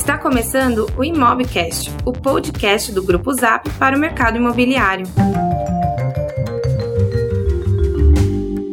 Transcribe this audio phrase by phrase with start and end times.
[0.00, 5.04] Está começando o Imobcast, o podcast do Grupo Zap para o mercado imobiliário.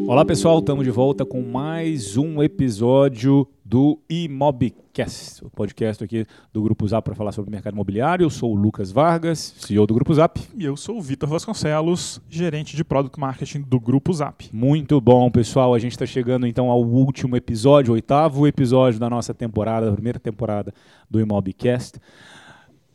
[0.07, 6.61] Olá pessoal, estamos de volta com mais um episódio do Imobcast, o podcast aqui do
[6.63, 8.23] Grupo Zap para falar sobre o mercado imobiliário.
[8.23, 10.39] Eu sou o Lucas Vargas, CEO do Grupo Zap.
[10.57, 14.49] E eu sou o Vitor Vasconcelos, gerente de Product Marketing do Grupo Zap.
[14.53, 15.73] Muito bom, pessoal.
[15.73, 20.19] A gente está chegando então ao último episódio, oitavo episódio da nossa temporada, da primeira
[20.19, 20.73] temporada
[21.09, 21.99] do Imobcast.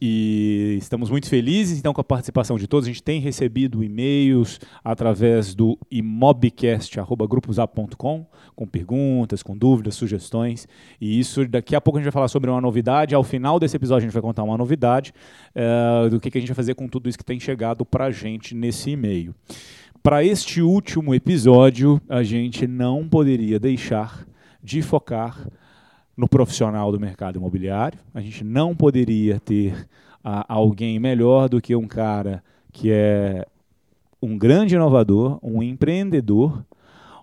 [0.05, 2.88] E estamos muito felizes então com a participação de todos.
[2.88, 10.66] A gente tem recebido e-mails através do imobcast@grupozap.com com perguntas, com dúvidas, sugestões.
[11.01, 13.15] E isso daqui a pouco a gente vai falar sobre uma novidade.
[13.15, 15.15] Ao final desse episódio a gente vai contar uma novidade
[15.55, 18.06] uh, do que, que a gente vai fazer com tudo isso que tem chegado para
[18.06, 19.33] a gente nesse e-mail.
[20.03, 24.27] Para este último episódio, a gente não poderia deixar
[24.61, 25.47] de focar
[26.16, 27.98] no profissional do mercado imobiliário.
[28.15, 29.89] A gente não poderia ter
[30.23, 33.47] ah, alguém melhor do que um cara que é
[34.20, 36.64] um grande inovador, um empreendedor,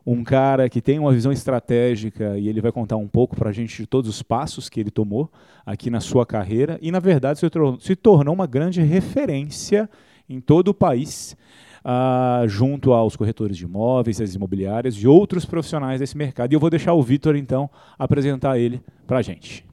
[0.05, 3.53] um cara que tem uma visão estratégica e ele vai contar um pouco para a
[3.53, 5.31] gente de todos os passos que ele tomou
[5.65, 7.45] aqui na sua carreira e, na verdade, se,
[7.79, 9.89] se tornou uma grande referência
[10.27, 11.37] em todo o país
[11.85, 16.51] uh, junto aos corretores de imóveis, as imobiliárias e outros profissionais desse mercado.
[16.51, 19.69] E eu vou deixar o Vitor, então, apresentar ele para a gente.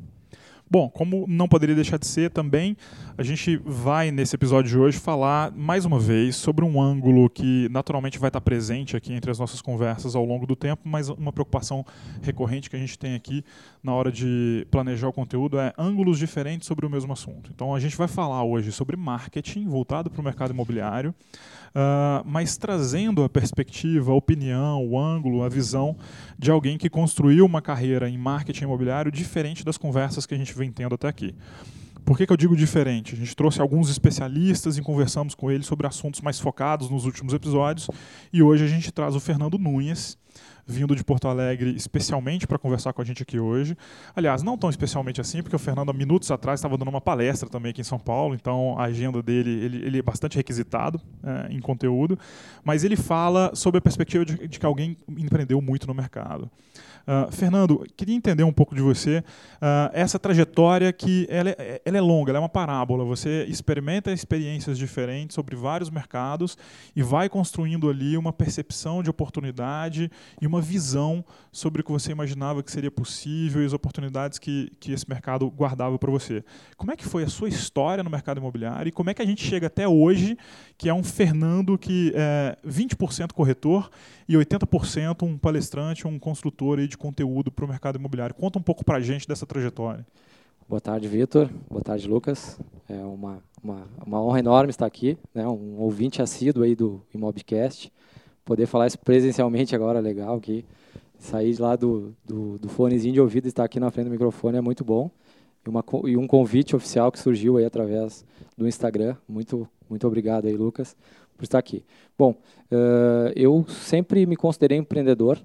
[0.69, 2.77] Bom, como não poderia deixar de ser também,
[3.17, 7.69] a gente vai nesse episódio de hoje falar mais uma vez sobre um ângulo que
[7.71, 11.33] naturalmente vai estar presente aqui entre as nossas conversas ao longo do tempo, mas uma
[11.33, 11.87] preocupação
[12.21, 13.45] recorrente que a gente tem aqui
[13.81, 17.49] na hora de planejar o conteúdo é ângulos diferentes sobre o mesmo assunto.
[17.55, 21.15] Então a gente vai falar hoje sobre marketing voltado para o mercado imobiliário.
[21.77, 25.95] Uh, mas trazendo a perspectiva, a opinião, o ângulo, a visão
[26.39, 30.57] de alguém que construiu uma carreira em marketing imobiliário diferente das conversas que a gente
[30.57, 31.35] vem tendo até aqui.
[32.03, 33.15] Por que, que, eu digo diferente?
[33.15, 37.35] A gente trouxe alguns especialistas e conversamos com eles sobre assuntos mais focados nos últimos
[37.35, 37.91] episódios.
[38.33, 40.17] E hoje a gente traz o Fernando Nunes,
[40.66, 43.77] vindo de Porto Alegre especialmente para conversar com a gente aqui hoje.
[44.15, 47.49] Aliás, não tão especialmente assim, porque o Fernando, há minutos atrás, estava dando uma palestra
[47.49, 51.53] também aqui em São Paulo, então a agenda dele ele, ele é bastante requisitado é,
[51.53, 52.19] em conteúdo,
[52.65, 56.50] mas ele fala sobre a perspectiva de, de que alguém empreendeu muito no mercado.
[57.06, 61.97] Uh, Fernando, queria entender um pouco de você uh, essa trajetória que ela é, ela
[61.97, 63.05] é, longa, ela é uma parábola.
[63.05, 66.59] Você experimenta experiências diferentes sobre vários mercados
[66.97, 70.11] e vai construindo ali uma percepção de oportunidade
[70.43, 74.73] e uma visão sobre o que você imaginava que seria possível e as oportunidades que,
[74.81, 76.44] que esse mercado guardava para você.
[76.77, 79.27] Como é que foi a sua história no mercado imobiliário e como é que a
[79.27, 80.37] gente chega até hoje,
[80.77, 83.88] que é um Fernando que é 20% corretor
[84.28, 88.34] e 80% um palestrante, um construtor de conteúdo para o mercado imobiliário.
[88.34, 90.06] Conta um pouco para a gente dessa trajetória.
[90.69, 91.48] Boa tarde, Vitor.
[91.70, 92.59] Boa tarde, Lucas.
[92.88, 95.47] É uma, uma, uma, honra enorme estar aqui, né?
[95.47, 97.92] um ouvinte assíduo aí do Imobcast.
[98.44, 100.64] Poder falar isso presencialmente agora, legal, que
[101.19, 104.58] sair lá do, do, do fonezinho de ouvido e estar aqui na frente do microfone
[104.58, 105.08] é muito bom.
[105.64, 108.25] E, uma, e um convite oficial que surgiu aí através
[108.58, 109.16] do Instagram.
[109.28, 110.97] Muito, muito obrigado aí, Lucas,
[111.37, 111.85] por estar aqui.
[112.19, 112.31] Bom,
[112.71, 115.39] uh, eu sempre me considerei empreendedor,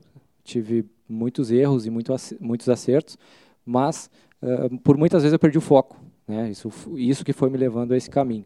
[0.44, 3.18] tive muitos erros e muito, muitos acertos,
[3.66, 4.10] mas
[4.42, 6.00] uh, por muitas vezes eu perdi o foco.
[6.28, 6.50] Né?
[6.50, 8.46] Isso, isso que foi me levando a esse caminho.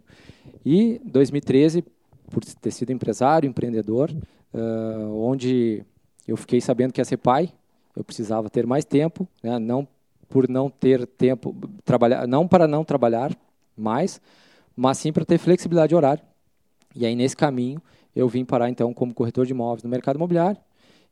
[0.66, 1.84] E 2013,
[2.30, 4.12] por ter sido empresário, empreendedor,
[4.54, 5.84] uh, onde
[6.28, 7.52] eu fiquei sabendo que ia ser pai,
[7.96, 9.60] eu precisava ter mais tempo, né?
[9.60, 9.88] não
[10.28, 13.32] por não ter tempo trabalhar, não para não trabalhar
[13.78, 14.20] mais,
[14.76, 16.24] mas sim para ter flexibilidade de horário.
[16.96, 17.82] E aí nesse caminho
[18.16, 20.60] eu vim parar então como corretor de imóveis no mercado imobiliário.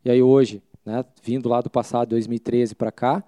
[0.04, 3.22] E aí hoje, né, vindo lá do passado 2013 para cá,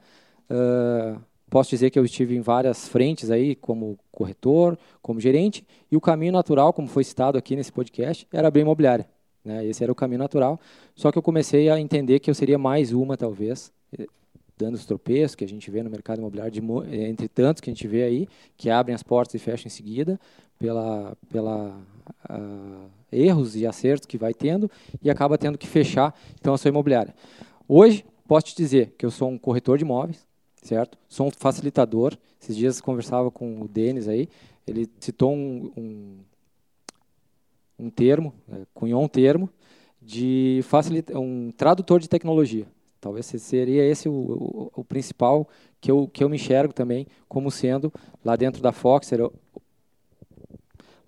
[0.50, 5.96] uh, posso dizer que eu estive em várias frentes aí como corretor, como gerente, e
[5.96, 9.06] o caminho natural, como foi citado aqui nesse podcast, era abrir imobiliária.
[9.44, 9.64] Né?
[9.64, 10.58] Esse era o caminho natural.
[10.94, 14.06] Só que eu comecei a entender que eu seria mais uma, talvez, eh,
[14.58, 16.60] dando os tropeços que a gente vê no mercado imobiliário, de,
[17.04, 20.18] entre tantos que a gente vê aí, que abrem as portas e fecham em seguida,
[20.58, 21.78] pela, pela
[22.30, 24.70] uh, erros e acertos que vai tendo,
[25.02, 27.14] e acaba tendo que fechar então a sua imobiliária.
[27.68, 30.26] Hoje, posso te dizer que eu sou um corretor de imóveis,
[30.62, 30.98] certo?
[31.08, 32.16] Sou um facilitador.
[32.40, 34.28] Esses dias conversava com o Denis aí,
[34.66, 36.16] ele citou um, um,
[37.78, 39.48] um termo, é, cunhou um termo
[40.02, 42.66] de facilita um tradutor de tecnologia.
[43.00, 45.48] Talvez seria esse o, o, o, principal
[45.80, 47.92] que eu, que eu me enxergo também como sendo
[48.24, 49.20] lá dentro da Foxer.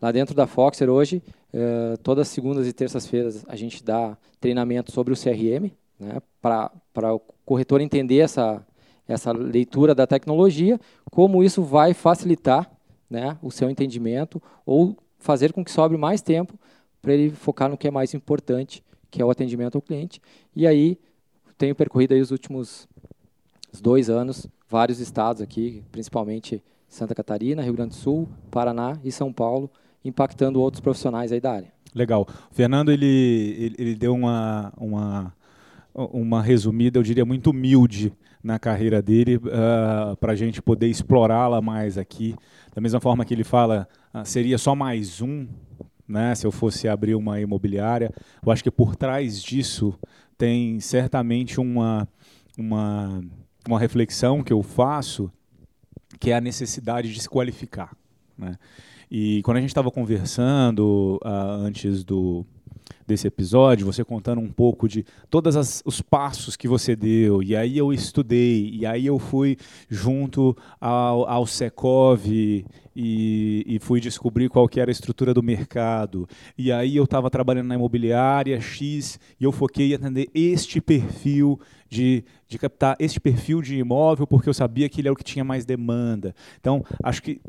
[0.00, 1.22] Lá dentro da Foxer hoje,
[1.52, 7.14] eh, todas as segundas e terças-feiras a gente dá treinamento sobre o CRM, né, para
[7.14, 8.64] o corretor entender essa,
[9.06, 10.78] essa leitura da tecnologia,
[11.10, 12.70] como isso vai facilitar
[13.10, 16.58] né, o seu entendimento ou fazer com que sobre mais tempo
[17.02, 20.20] para ele focar no que é mais importante, que é o atendimento ao cliente.
[20.54, 20.98] E aí
[21.56, 22.86] tenho percorrido aí os últimos
[23.80, 29.32] dois anos vários estados aqui, principalmente Santa Catarina, Rio Grande do Sul, Paraná e São
[29.32, 29.70] Paulo,
[30.04, 31.72] impactando outros profissionais aí da área.
[31.94, 32.26] Legal.
[32.50, 33.06] O Fernando ele,
[33.58, 35.34] ele, ele deu uma, uma,
[35.94, 38.12] uma resumida, eu diria, muito humilde
[38.42, 42.34] na carreira dele uh, ah, para a gente poder explorá-la mais aqui.
[42.74, 45.46] Da mesma forma que ele fala, uh, seria só mais um,
[46.06, 48.12] né, se eu fosse abrir uma imobiliária.
[48.44, 49.98] Eu acho que por trás disso
[50.36, 52.08] tem certamente uma,
[52.56, 53.20] uma,
[53.66, 55.30] uma reflexão que eu faço,
[56.20, 57.94] que é a necessidade de se qualificar.
[58.36, 58.56] Né?
[59.10, 61.28] E quando a gente estava conversando uh,
[61.64, 62.44] antes do,
[63.06, 67.78] desse episódio, você contando um pouco de todos os passos que você deu, e aí
[67.78, 69.56] eu estudei, e aí eu fui
[69.88, 76.28] junto ao, ao Secov e, e, fui descobrir qual que era a estrutura do mercado,
[76.56, 81.58] e aí eu estava trabalhando na imobiliária X, e eu foquei em atender este perfil
[81.88, 85.24] de, de captar este perfil de imóvel, porque eu sabia que ele é o que
[85.24, 86.34] tinha mais demanda.
[86.60, 87.40] Então, acho que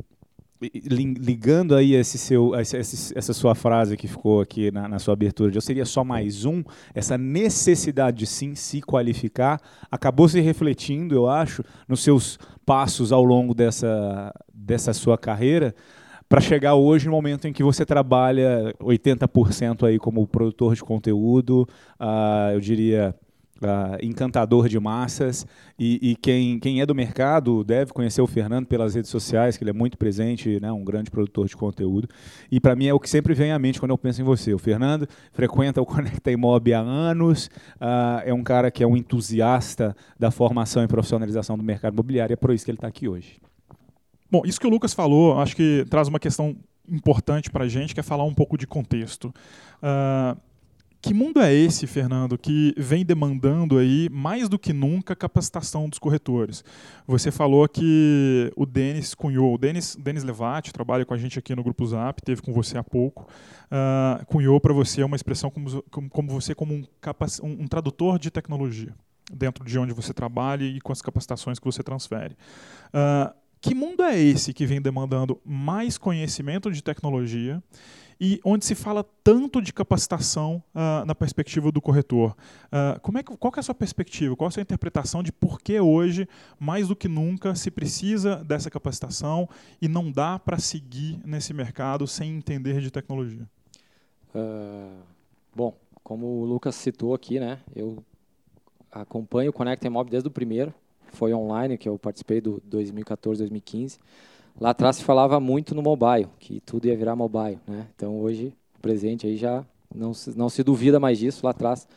[0.61, 5.57] ligando aí esse seu, essa sua frase que ficou aqui na, na, sua abertura, de
[5.57, 6.61] eu seria só mais um,
[6.93, 13.23] essa necessidade de sim se qualificar, acabou se refletindo, eu acho, nos seus passos ao
[13.23, 15.73] longo dessa, dessa sua carreira,
[16.27, 21.67] para chegar hoje no momento em que você trabalha 80% aí como produtor de conteúdo,
[21.99, 23.15] uh, eu diria
[23.61, 25.45] Uh, encantador de massas
[25.77, 29.63] e, e, quem, quem é do mercado deve conhecer o Fernando pelas redes sociais, que
[29.65, 32.07] ele é muito presente, né, um grande produtor de conteúdo.
[32.49, 34.53] E para mim é o que sempre vem à mente quando eu penso em você.
[34.53, 38.95] O Fernando frequenta o Conecta Imob há anos, uh, é um cara que é um
[38.95, 43.09] entusiasta da formação e profissionalização do mercado imobiliário, é por isso que ele está aqui
[43.09, 43.41] hoje.
[44.31, 46.55] Bom, isso que o Lucas falou, acho que traz uma questão
[46.87, 49.33] importante para a gente, que é falar um pouco de contexto.
[49.81, 50.39] Uh,
[51.01, 55.97] que mundo é esse, Fernando, que vem demandando aí mais do que nunca capacitação dos
[55.97, 56.63] corretores?
[57.07, 61.55] Você falou que o Denis cunhou, o Denis, Denis Levati trabalha com a gente aqui
[61.55, 63.29] no Grupo Zap, teve com você há pouco,
[63.71, 66.83] uh, cunhou para você uma expressão como, como, como você como um,
[67.43, 68.93] um, um tradutor de tecnologia
[69.31, 72.35] dentro de onde você trabalha e com as capacitações que você transfere.
[72.87, 77.61] Uh, que mundo é esse que vem demandando mais conhecimento de tecnologia
[78.19, 82.35] e onde se fala tanto de capacitação uh, na perspectiva do corretor.
[82.65, 84.35] Uh, como é que, qual é a sua perspectiva?
[84.35, 86.27] Qual é a sua interpretação de por que hoje,
[86.59, 89.47] mais do que nunca, se precisa dessa capacitação
[89.81, 93.47] e não dá para seguir nesse mercado sem entender de tecnologia?
[94.35, 95.01] Uh,
[95.55, 95.73] bom,
[96.03, 98.03] como o Lucas citou aqui, né, eu
[98.91, 100.73] acompanho o Conecta Imob desde o primeiro,
[101.13, 103.99] foi online, que eu participei do 2014, 2015.
[104.59, 107.87] Lá atrás se falava muito no mobile, que tudo ia virar mobile, né?
[107.95, 109.63] Então hoje, o presente aí já
[109.93, 111.87] não se, não se duvida mais disso, lá atrás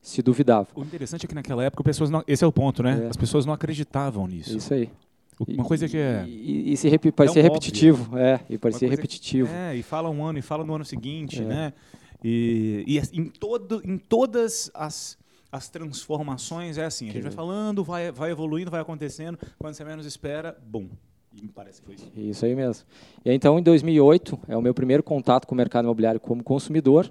[0.00, 0.68] se duvidava.
[0.74, 3.04] O interessante é que naquela época pessoas não, esse é o ponto, né?
[3.04, 3.08] É.
[3.08, 4.56] As pessoas não acreditavam nisso.
[4.56, 4.90] Isso aí.
[5.48, 6.24] Uma coisa que é.
[6.26, 8.16] E, e se rep, parecia é repetitivo.
[8.16, 9.48] É, e parecia repetitivo.
[9.48, 11.44] Que, é, e fala um ano e fala no ano seguinte, é.
[11.44, 11.72] né?
[12.22, 15.18] E, e em, todo, em todas as,
[15.50, 17.08] as transformações é assim.
[17.08, 19.38] A gente vai falando, vai, vai evoluindo, vai acontecendo.
[19.58, 20.88] Quando você menos espera, bum,
[21.34, 22.12] e me parece que foi isso.
[22.16, 22.84] Isso aí mesmo.
[23.24, 27.10] E então, em 2008, é o meu primeiro contato com o mercado imobiliário como consumidor,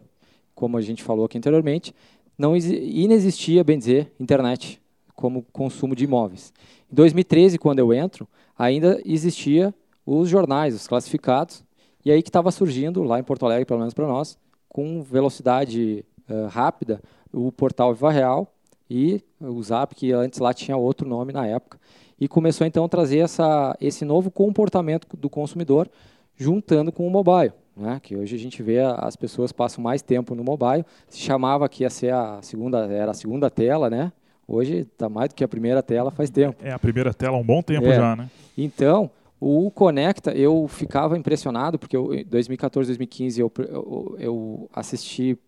[0.53, 1.93] como a gente falou aqui anteriormente,
[2.37, 4.81] não inexistia, bem dizer, internet
[5.15, 6.53] como consumo de imóveis.
[6.91, 9.73] Em 2013, quando eu entro, ainda existia
[10.05, 11.63] os jornais, os classificados,
[12.03, 14.37] e aí que estava surgindo, lá em Porto Alegre, pelo menos para nós,
[14.67, 17.01] com velocidade uh, rápida,
[17.31, 18.51] o portal Viva Real
[18.89, 21.79] e o Zap, que antes lá tinha outro nome na época
[22.21, 25.89] e começou então a trazer essa, esse novo comportamento do consumidor
[26.37, 27.51] juntando com o mobile.
[27.75, 27.99] Né?
[28.01, 30.85] Que hoje a gente vê as pessoas passam mais tempo no mobile.
[31.09, 34.11] Se chamava que ia ser a segunda, era a segunda tela, né?
[34.47, 36.63] Hoje está mais do que a primeira tela faz tempo.
[36.63, 37.95] É a primeira tela há um bom tempo é.
[37.95, 38.29] já, né?
[38.55, 39.09] Então,
[39.39, 45.39] o Conecta, eu ficava impressionado, porque em 2014, 2015 eu, eu, eu assisti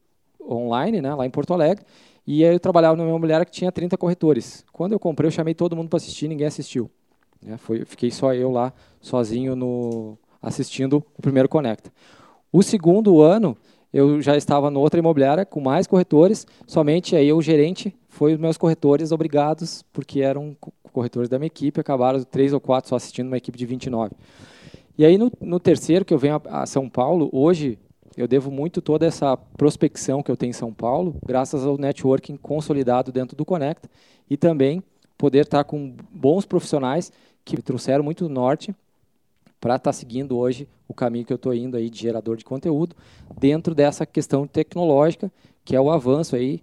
[0.41, 1.85] online, né, lá em Porto Alegre,
[2.25, 4.65] e aí eu trabalhava numa imobiliária que tinha 30 corretores.
[4.71, 6.89] Quando eu comprei, eu chamei todo mundo para assistir, ninguém assistiu.
[7.45, 11.91] É, foi, fiquei só eu lá, sozinho, no, assistindo o primeiro Conecta.
[12.51, 13.57] O segundo ano,
[13.91, 18.39] eu já estava em outra imobiliária com mais corretores, somente aí o gerente foi os
[18.39, 20.55] meus corretores obrigados, porque eram
[20.93, 24.11] corretores da minha equipe, acabaram três ou quatro só assistindo uma equipe de 29.
[24.97, 27.77] E aí no, no terceiro, que eu venho a, a São Paulo, hoje
[28.15, 32.37] eu devo muito toda essa prospecção que eu tenho em São Paulo, graças ao networking
[32.37, 33.89] consolidado dentro do Conecta
[34.29, 34.83] e também
[35.17, 37.11] poder estar com bons profissionais
[37.43, 38.75] que trouxeram muito norte
[39.59, 42.45] para estar tá seguindo hoje o caminho que eu estou indo aí de gerador de
[42.45, 42.95] conteúdo
[43.39, 45.31] dentro dessa questão tecnológica
[45.63, 46.61] que é o avanço aí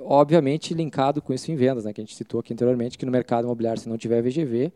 [0.00, 3.12] obviamente linkado com isso em vendas, né, que a gente citou aqui anteriormente, que no
[3.12, 4.72] mercado imobiliário, se não tiver VGV,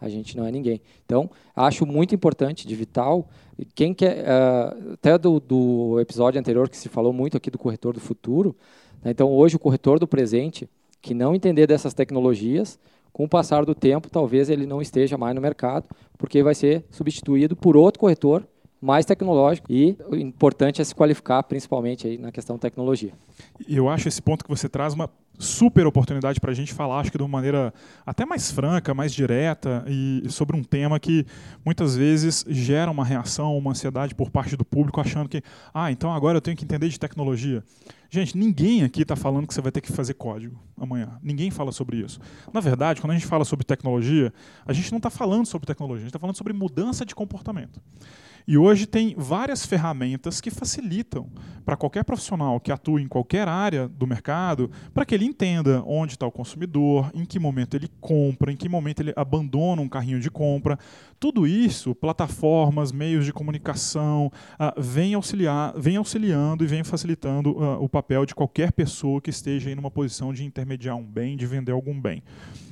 [0.00, 0.80] a gente não é ninguém.
[1.04, 3.28] Então, acho muito importante, de vital,
[3.74, 7.94] quem quer, uh, até do, do, episódio anterior que se falou muito aqui do corretor
[7.94, 8.54] do futuro,
[9.02, 10.68] né, então hoje o corretor do presente,
[11.00, 12.78] que não entender dessas tecnologias,
[13.12, 15.88] com o passar do tempo, talvez ele não esteja mais no mercado,
[16.18, 18.46] porque vai ser substituído por outro corretor
[18.86, 23.12] mais tecnológico e o importante é se qualificar principalmente aí na questão tecnologia.
[23.68, 27.10] Eu acho esse ponto que você traz uma super oportunidade para a gente falar, acho
[27.10, 27.74] que de uma maneira
[28.06, 31.26] até mais franca, mais direta e sobre um tema que
[31.64, 35.42] muitas vezes gera uma reação, uma ansiedade por parte do público, achando que,
[35.74, 37.62] ah, então agora eu tenho que entender de tecnologia.
[38.08, 41.18] Gente, ninguém aqui está falando que você vai ter que fazer código amanhã.
[41.20, 42.20] Ninguém fala sobre isso.
[42.52, 44.32] Na verdade, quando a gente fala sobre tecnologia,
[44.64, 47.80] a gente não está falando sobre tecnologia, a gente está falando sobre mudança de comportamento.
[48.48, 51.28] E hoje tem várias ferramentas que facilitam
[51.64, 56.12] para qualquer profissional que atue em qualquer área do mercado, para que ele entenda onde
[56.12, 60.20] está o consumidor, em que momento ele compra, em que momento ele abandona um carrinho
[60.20, 60.78] de compra.
[61.18, 67.82] Tudo isso, plataformas, meios de comunicação, uh, vem, auxiliar, vem auxiliando e vem facilitando uh,
[67.82, 71.46] o papel de qualquer pessoa que esteja em uma posição de intermediar um bem, de
[71.46, 72.22] vender algum bem.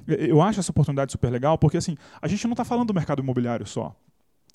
[0.07, 3.21] Eu acho essa oportunidade super legal, porque assim, a gente não está falando do mercado
[3.21, 3.97] imobiliário só.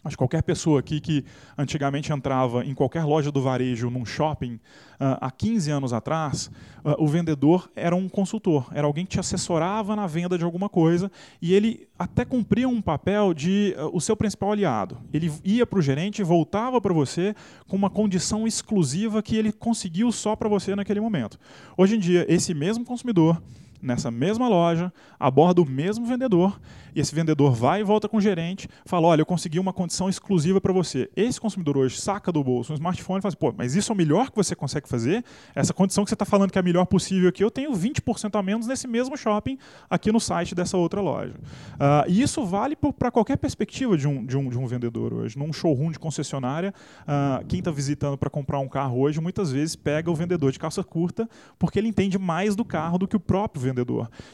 [0.01, 1.25] Acho que qualquer pessoa aqui que
[1.57, 6.49] antigamente entrava em qualquer loja do varejo, num shopping, uh, há 15 anos atrás,
[6.85, 10.69] uh, o vendedor era um consultor, era alguém que te assessorava na venda de alguma
[10.69, 14.97] coisa e ele até cumpria um papel de uh, o seu principal aliado.
[15.11, 17.35] Ele ia para o gerente e voltava para você
[17.67, 21.37] com uma condição exclusiva que ele conseguiu só para você naquele momento.
[21.75, 23.41] Hoje em dia, esse mesmo consumidor
[23.81, 26.59] nessa mesma loja, aborda o mesmo vendedor,
[26.95, 30.09] e esse vendedor vai e volta com o gerente, fala: Olha, eu consegui uma condição
[30.09, 31.09] exclusiva para você.
[31.15, 33.93] Esse consumidor hoje saca do bolso um smartphone e fala: assim, Pô, mas isso é
[33.93, 35.23] o melhor que você consegue fazer?
[35.55, 38.37] Essa condição que você está falando que é a melhor possível aqui, eu tenho 20%
[38.37, 39.57] a menos nesse mesmo shopping
[39.89, 41.33] aqui no site dessa outra loja.
[41.33, 45.37] Uh, e isso vale para qualquer perspectiva de um, de, um, de um vendedor hoje.
[45.37, 49.75] Num showroom de concessionária, uh, quem está visitando para comprar um carro hoje, muitas vezes
[49.75, 53.19] pega o vendedor de calça curta porque ele entende mais do carro do que o
[53.19, 53.68] próprio vendedor.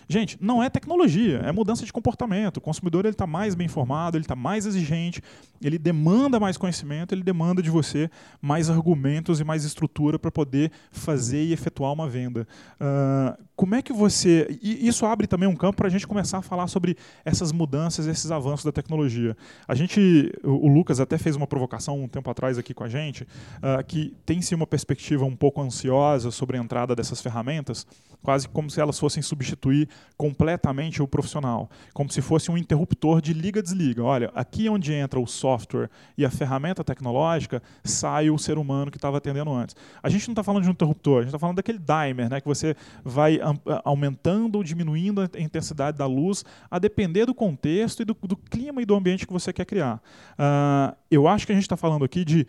[0.07, 2.57] Gente, não é tecnologia, é mudança de comportamento.
[2.57, 5.21] O consumidor está mais bem informado, ele está mais exigente,
[5.61, 8.09] ele demanda mais conhecimento, ele demanda de você
[8.41, 12.47] mais argumentos e mais estrutura para poder fazer e efetuar uma venda.
[12.79, 14.47] Uh, como é que você.
[14.62, 18.05] E isso abre também um campo para a gente começar a falar sobre essas mudanças,
[18.05, 19.35] esses avanços da tecnologia.
[19.67, 20.31] A gente.
[20.43, 24.13] O, Lucas até fez uma provocação um tempo atrás aqui com a gente, uh, que
[24.25, 27.88] tem-se uma perspectiva um pouco ansiosa sobre a entrada dessas ferramentas,
[28.21, 33.33] quase como se elas fossem substituir completamente o profissional, como se fosse um interruptor de
[33.33, 34.03] liga-desliga.
[34.03, 38.97] Olha, aqui onde entra o software e a ferramenta tecnológica, sai o ser humano que
[38.97, 39.75] estava atendendo antes.
[40.03, 42.41] A gente não está falando de um interruptor, a gente está falando daquele dimer, né,
[42.41, 43.39] que você vai
[43.83, 48.81] aumentando ou diminuindo a intensidade da luz, a depender do contexto e do, do clima
[48.81, 50.01] e do ambiente que você quer criar.
[50.33, 52.47] Uh, eu acho que a gente está falando aqui de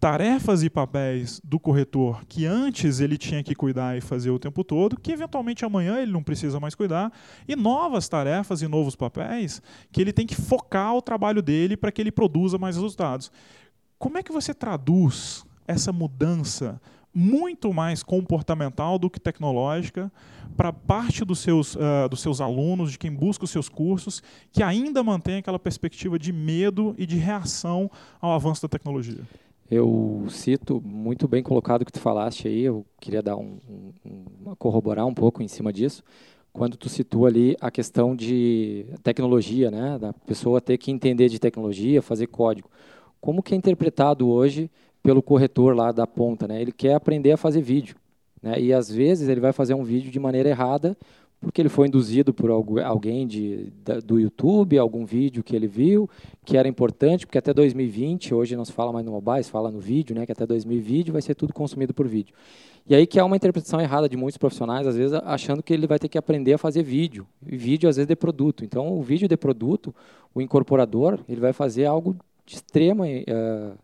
[0.00, 4.62] tarefas e papéis do corretor que antes ele tinha que cuidar e fazer o tempo
[4.62, 7.12] todo, que eventualmente amanhã ele não precisa mais cuidar,
[7.46, 11.90] e novas tarefas e novos papéis que ele tem que focar o trabalho dele para
[11.90, 13.30] que ele produza mais resultados.
[13.98, 16.80] Como é que você traduz essa mudança
[17.14, 20.10] muito mais comportamental do que tecnológica
[20.56, 24.22] para parte dos seus, uh, dos seus alunos, de quem busca os seus cursos,
[24.52, 29.22] que ainda mantém aquela perspectiva de medo e de reação ao avanço da tecnologia?
[29.70, 33.58] Eu cito muito bem colocado o que tu falaste aí, eu queria dar um,
[34.04, 36.02] um, corroborar um pouco em cima disso,
[36.52, 41.38] quando tu situa ali a questão de tecnologia, né, da pessoa ter que entender de
[41.38, 42.70] tecnologia, fazer código.
[43.20, 44.70] Como que é interpretado hoje
[45.02, 46.60] pelo corretor lá da ponta, né?
[46.60, 47.96] Ele quer aprender a fazer vídeo,
[48.42, 48.60] né?
[48.60, 50.96] E às vezes ele vai fazer um vídeo de maneira errada
[51.40, 53.72] porque ele foi induzido por alguém de,
[54.04, 56.10] do YouTube, algum vídeo que ele viu,
[56.44, 59.70] que era importante, porque até 2020, hoje não se fala mais no mobile, se fala
[59.70, 62.34] no vídeo, né, que até 2020 vai ser tudo consumido por vídeo.
[62.88, 65.86] E aí que há uma interpretação errada de muitos profissionais, às vezes achando que ele
[65.86, 68.64] vai ter que aprender a fazer vídeo, e vídeo às vezes de produto.
[68.64, 69.94] Então, o vídeo de produto,
[70.34, 73.78] o incorporador, ele vai fazer algo de extrema uh,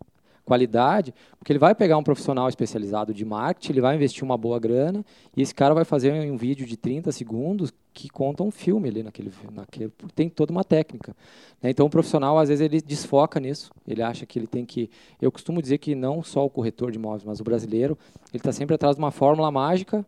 [0.45, 4.59] qualidade, porque ele vai pegar um profissional especializado de marketing, ele vai investir uma boa
[4.59, 5.05] grana
[5.37, 9.03] e esse cara vai fazer um vídeo de 30 segundos que conta um filme ali
[9.03, 11.17] naquele, naquele tem toda uma técnica.
[11.63, 11.71] Né?
[11.71, 15.33] Então o profissional às vezes ele desfoca nisso, ele acha que ele tem que, eu
[15.33, 17.97] costumo dizer que não só o corretor de imóveis, mas o brasileiro,
[18.31, 20.05] ele está sempre atrás de uma fórmula mágica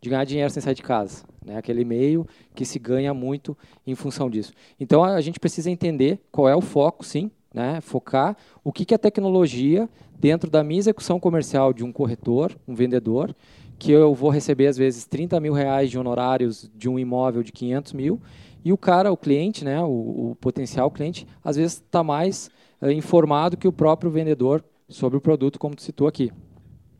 [0.00, 1.24] de ganhar dinheiro sem sair de casa.
[1.44, 1.56] Né?
[1.56, 3.56] Aquele meio que se ganha muito
[3.86, 4.52] em função disso.
[4.78, 7.80] Então a gente precisa entender qual é o foco, sim, né?
[7.80, 12.74] focar o que, que a tecnologia dentro da minha execução comercial de um corretor, um
[12.74, 13.34] vendedor,
[13.78, 17.52] que eu vou receber às vezes 30 mil reais de honorários de um imóvel de
[17.52, 18.20] 500 mil
[18.62, 22.50] e o cara, o cliente, né, o, o potencial cliente, às vezes está mais
[22.82, 26.30] uh, informado que o próprio vendedor sobre o produto, como tu citou aqui.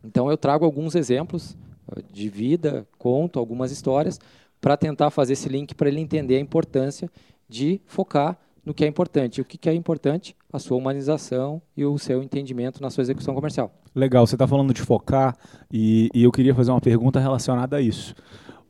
[0.02, 1.56] Então eu trago alguns exemplos
[1.88, 4.18] uh, de vida, conto algumas histórias
[4.60, 7.10] para tentar fazer esse link para ele entender a importância
[7.48, 9.40] de focar no que é importante.
[9.40, 10.36] O que é importante?
[10.52, 13.72] A sua humanização e o seu entendimento na sua execução comercial.
[13.94, 15.36] Legal, você está falando de focar
[15.72, 18.14] e, e, eu queria fazer uma pergunta relacionada a isso.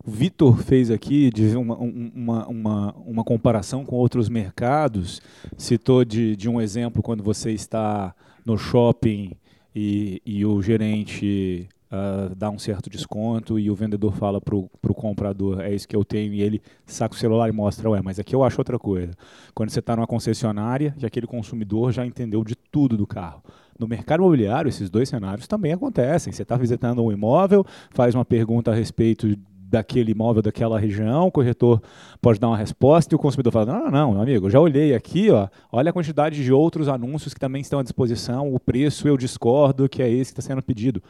[0.05, 5.21] O Vitor fez aqui uma, uma, uma, uma, comparação com outros mercados,
[5.57, 8.15] citou de, de um exemplo quando você está
[8.45, 9.33] no shopping
[9.75, 14.95] e, e o gerente uh, dá um certo desconto e o vendedor fala para o
[14.95, 18.19] comprador, é isso que eu tenho, e ele saca o celular e mostra, ué, mas
[18.19, 19.13] aqui eu acho outra coisa.
[19.55, 23.43] Quando você está numa concessionária e aquele consumidor já entendeu de tudo do carro.
[23.79, 26.33] No mercado imobiliário, esses dois cenários também acontecem.
[26.33, 29.37] Você está visitando um imóvel, faz uma pergunta a respeito
[29.69, 31.83] daquele imóvel daquela região, o corretor
[32.21, 35.31] pode dar uma resposta e o consumidor fala: não, não, não, amigo, já olhei aqui,
[35.31, 39.17] ó, olha a quantidade de outros anúncios que também estão à disposição, o preço eu
[39.17, 41.03] discordo que é esse que está sendo pedido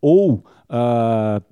[0.00, 1.42] ou uh,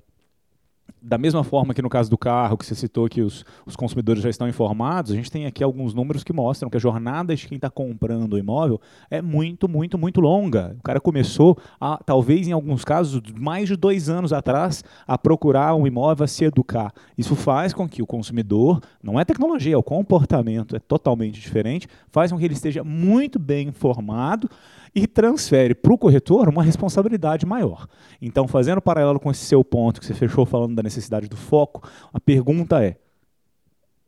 [1.03, 4.23] da mesma forma que no caso do carro, que você citou que os, os, consumidores
[4.23, 7.45] já estão informados, a gente tem aqui alguns números que mostram que a jornada de
[7.45, 8.79] quem está comprando o imóvel
[9.11, 10.77] é muito, muito, muito longa.
[10.79, 15.75] O cara começou, a, talvez em alguns casos, mais de dois anos atrás, a procurar
[15.75, 16.93] um imóvel, a se educar.
[17.17, 21.85] Isso faz com que o consumidor, não é tecnologia, é o comportamento, é totalmente diferente,
[22.07, 24.49] faz com que ele esteja muito bem informado
[24.95, 27.87] e transfere para o corretor uma responsabilidade maior.
[28.21, 31.89] Então, fazendo paralelo com esse seu ponto que você fechou falando da necessidade do foco,
[32.13, 32.97] a pergunta é: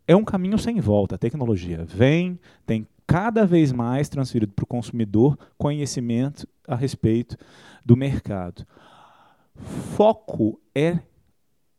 [0.08, 1.16] é um caminho sem volta.
[1.16, 7.38] A tecnologia vem, tem cada vez mais transferido para o consumidor conhecimento a respeito
[7.84, 8.66] do mercado.
[9.96, 11.00] Foco é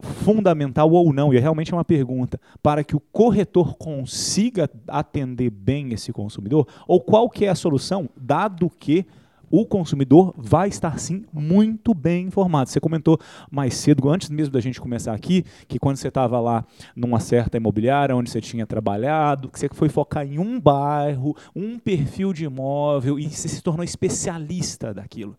[0.00, 5.92] fundamental ou não, e é realmente uma pergunta, para que o corretor consiga atender bem
[5.92, 6.66] esse consumidor?
[6.86, 9.06] Ou qual que é a solução, dado que
[9.50, 12.70] o consumidor vai estar sim muito bem informado.
[12.70, 13.18] Você comentou
[13.50, 17.56] mais cedo, antes mesmo da gente começar aqui, que quando você estava lá numa certa
[17.56, 22.44] imobiliária onde você tinha trabalhado, que você foi focar em um bairro, um perfil de
[22.44, 25.36] imóvel e você se tornou especialista daquilo.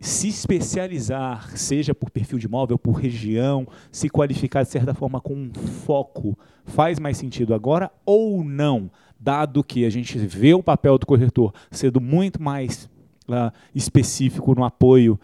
[0.00, 5.34] Se especializar, seja por perfil de imóvel, por região, se qualificar de certa forma com
[5.34, 8.90] um foco, faz mais sentido agora ou não?
[9.20, 12.90] Dado que a gente vê o papel do corretor sendo muito mais
[13.28, 15.18] uh, específico no apoio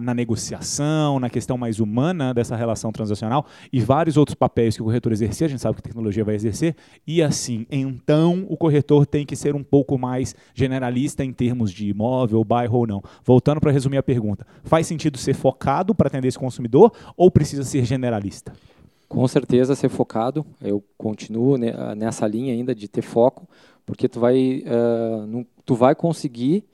[0.00, 4.84] na negociação, na questão mais humana dessa relação transacional e vários outros papéis que o
[4.84, 9.04] corretor exercia, a gente sabe que a tecnologia vai exercer, e assim, então o corretor
[9.04, 13.02] tem que ser um pouco mais generalista em termos de imóvel, bairro ou não.
[13.24, 17.64] Voltando para resumir a pergunta, faz sentido ser focado para atender esse consumidor ou precisa
[17.64, 18.52] ser generalista?
[19.08, 21.56] Com certeza ser focado, eu continuo
[21.96, 23.48] nessa linha ainda de ter foco,
[23.84, 26.64] porque tu vai, uh, tu vai conseguir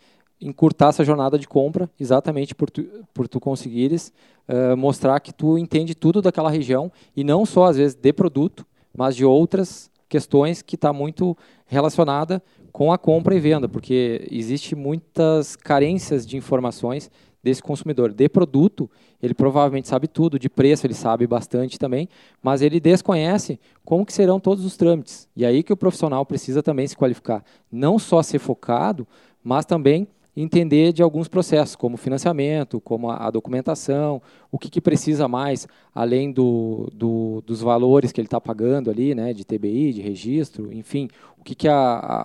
[0.42, 4.12] encurtar essa jornada de compra, exatamente por tu, por tu conseguires
[4.48, 8.66] uh, mostrar que tu entende tudo daquela região e não só às vezes de produto,
[8.96, 14.74] mas de outras questões que está muito relacionada com a compra e venda, porque existe
[14.74, 17.10] muitas carências de informações
[17.42, 18.12] desse consumidor.
[18.12, 18.88] De produto,
[19.22, 22.08] ele provavelmente sabe tudo, de preço ele sabe bastante também,
[22.42, 25.28] mas ele desconhece como que serão todos os trâmites.
[25.36, 29.06] E aí que o profissional precisa também se qualificar, não só ser focado,
[29.42, 34.80] mas também entender de alguns processos, como financiamento, como a, a documentação, o que, que,
[34.80, 39.92] precisa mais, além do, do, dos valores que ele está pagando ali, né, de TBI,
[39.92, 41.74] de registro, enfim, o que, que a,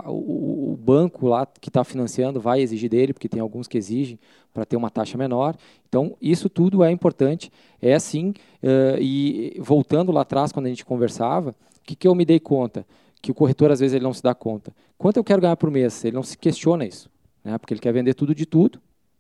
[0.06, 3.78] a, o, o, banco lá que está financiando vai exigir dele, porque tem alguns que
[3.78, 4.17] exigem
[4.54, 5.56] para ter uma taxa menor.
[5.89, 8.30] Então, isso tudo é importante, é assim,
[8.63, 12.39] uh, e voltando lá atrás, quando a gente conversava, o que, que eu me dei
[12.39, 12.86] conta?
[13.22, 14.72] Que o corretor, às vezes, ele não se dá conta.
[14.98, 16.06] Quanto eu quero ganhar por mês?
[16.06, 17.10] Ele não se questiona isso
[17.48, 17.58] né?
[17.58, 18.80] porque ele quer vender tudo de tudo.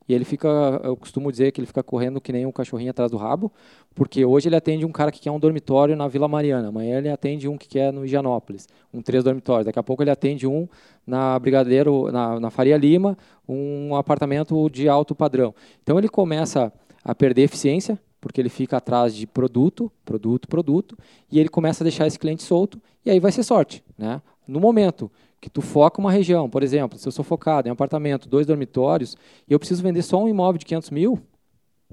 [0.09, 0.47] E ele fica,
[0.85, 3.51] eu costumo dizer que ele fica correndo que nem um cachorrinho atrás do rabo,
[3.93, 7.09] porque hoje ele atende um cara que quer um dormitório na Vila Mariana, amanhã ele
[7.09, 10.65] atende um que quer no Higienópolis, um três dormitórios, daqui a pouco ele atende um
[11.05, 15.53] na Brigadeiro, na, na Faria Lima, um apartamento de alto padrão.
[15.83, 16.71] Então ele começa
[17.03, 20.97] a perder eficiência, porque ele fica atrás de produto, produto, produto,
[21.29, 23.83] e ele começa a deixar esse cliente solto, e aí vai ser sorte.
[23.97, 24.21] Né?
[24.47, 28.27] No momento que tu foca uma região, por exemplo, se eu sou focado em apartamento,
[28.27, 29.15] dois dormitórios,
[29.47, 31.19] e eu preciso vender só um imóvel de 500 mil,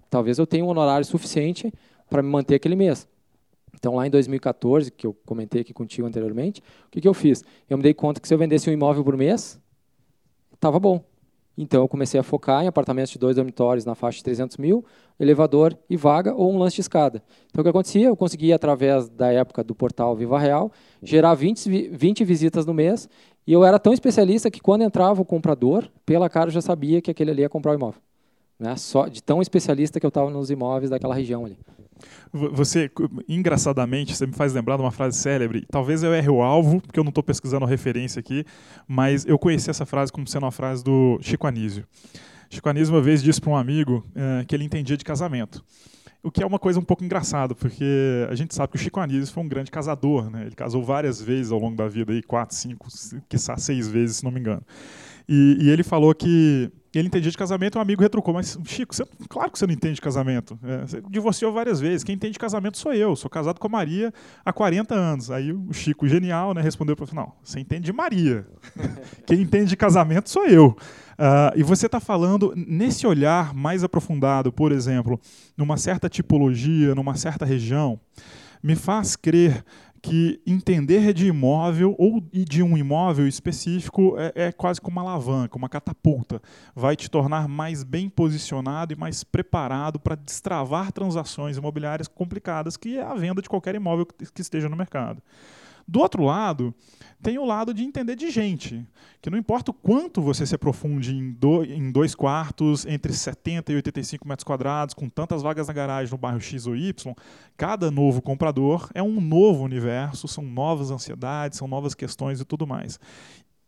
[0.09, 1.73] talvez eu tenha um honorário suficiente
[2.09, 3.07] para me manter aquele mês.
[3.75, 7.45] Então, lá em 2014, que eu comentei aqui contigo anteriormente, o que, que eu fiz?
[7.69, 9.61] Eu me dei conta que se eu vendesse um imóvel por mês,
[10.55, 11.05] estava bom.
[11.57, 14.85] Então, eu comecei a focar em apartamentos de dois dormitórios na faixa de 300 mil,
[15.21, 17.23] elevador e vaga ou um lance de escada.
[17.49, 18.07] Então, o que acontecia?
[18.07, 23.09] Eu conseguia, através da época do portal Viva Real, gerar 20, 20 visitas no mês
[23.47, 27.01] e eu era tão especialista que quando entrava o comprador, pela cara eu já sabia
[27.01, 28.01] que aquele ali ia comprar o imóvel.
[28.59, 28.77] Né?
[28.77, 31.59] Só de tão especialista que eu estava nos imóveis daquela região ali.
[32.33, 32.91] Você,
[33.29, 35.65] engraçadamente, você me faz lembrar de uma frase célebre.
[35.71, 38.45] Talvez eu erre o alvo, porque eu não estou pesquisando a referência aqui,
[38.89, 41.87] mas eu conheci essa frase como sendo uma frase do Chico Anísio.
[42.51, 45.65] Chico Anísio uma vez disse para um amigo uh, que ele entendia de casamento.
[46.25, 48.99] O que é uma coisa um pouco engraçada, porque a gente sabe que o Chico
[48.99, 50.47] Anísio foi um grande casador, né?
[50.47, 52.89] Ele casou várias vezes ao longo da vida, aí, quatro, cinco,
[53.29, 54.63] quiçá seis vezes, se não me engano.
[55.29, 59.05] E, e ele falou que ele entendia de casamento, um amigo retrucou, mas Chico, você,
[59.29, 60.59] claro que você não entende de casamento.
[60.63, 62.05] É, você divorciou várias vezes.
[62.05, 63.17] Quem entende de casamento sou eu.
[63.17, 64.13] Sou casado com a Maria
[64.45, 65.31] há 40 anos.
[65.31, 68.47] Aí o Chico, genial, né, respondeu para o final: você entende de Maria.
[69.27, 70.77] Quem entende de casamento sou eu.
[71.15, 75.21] Uh, e você está falando nesse olhar mais aprofundado, por exemplo,
[75.57, 78.01] numa certa tipologia, numa certa região,
[78.63, 79.65] me faz crer
[80.05, 85.57] que entender de imóvel ou de um imóvel específico é, é, quase como uma alavanca,
[85.57, 86.43] uma catapulta.
[86.77, 92.99] Vai te tornar mais bem posicionado e mais preparado para destravar transações imobiliárias complicadas, que
[92.99, 95.23] é a venda de qualquer imóvel que esteja no mercado.
[95.87, 96.75] Do outro lado,
[97.23, 98.87] tem o lado de entender de gente,
[99.23, 103.73] que não importa o quanto você se aprofunde em, do, em dois quartos, entre 70
[103.73, 107.15] e 85 metros quadrados, com tantas vagas na garagem no bairro X ou Y,
[107.57, 112.67] cada novo comprador é um novo universo, são novas ansiedades, são novas questões e tudo
[112.67, 113.01] mais.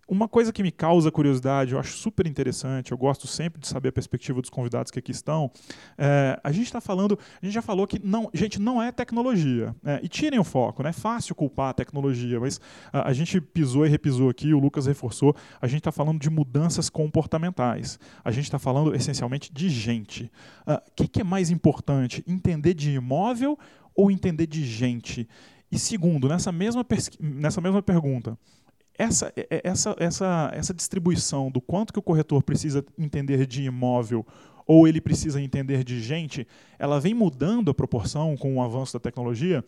[0.09, 3.89] Uma coisa que me causa curiosidade, eu acho super interessante, eu gosto sempre de saber
[3.89, 5.51] a perspectiva dos convidados que aqui estão.
[5.99, 9.75] É, a gente está falando, a gente já falou que não, gente, não é tecnologia.
[9.85, 10.91] É, e tirem o foco, né?
[10.91, 12.61] É fácil culpar a tecnologia, mas
[12.93, 16.31] a, a gente pisou e repisou aqui, o Lucas reforçou, a gente está falando de
[16.31, 17.99] mudanças comportamentais.
[18.25, 20.31] A gente está falando essencialmente de gente.
[20.65, 22.23] O uh, que, que é mais importante?
[22.29, 23.59] Entender de imóvel
[23.93, 25.29] ou entender de gente?
[25.71, 26.87] E segundo, nessa mesma,
[27.21, 28.39] nessa mesma pergunta,
[28.99, 33.63] essa, é, é, essa, essa, essa distribuição do quanto que o corretor precisa entender de
[33.63, 34.27] imóvel
[34.67, 36.47] ou ele precisa entender de gente,
[36.79, 39.65] ela vem mudando a proporção com o avanço da tecnologia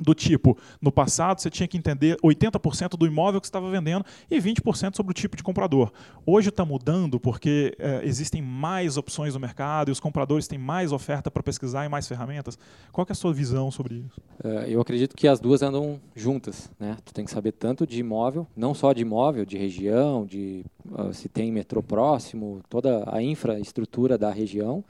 [0.00, 4.04] do tipo, no passado você tinha que entender 80% do imóvel que você estava vendendo
[4.30, 5.92] e 20% sobre o tipo de comprador.
[6.24, 10.92] Hoje está mudando porque é, existem mais opções no mercado e os compradores têm mais
[10.92, 12.58] oferta para pesquisar e mais ferramentas.
[12.92, 14.20] Qual é a sua visão sobre isso?
[14.42, 16.70] Uh, eu acredito que as duas andam juntas.
[16.78, 16.96] Né?
[17.04, 21.12] Tu tem que saber tanto de imóvel, não só de imóvel, de região, de uh,
[21.12, 24.84] se tem metrô próximo, toda a infraestrutura da região,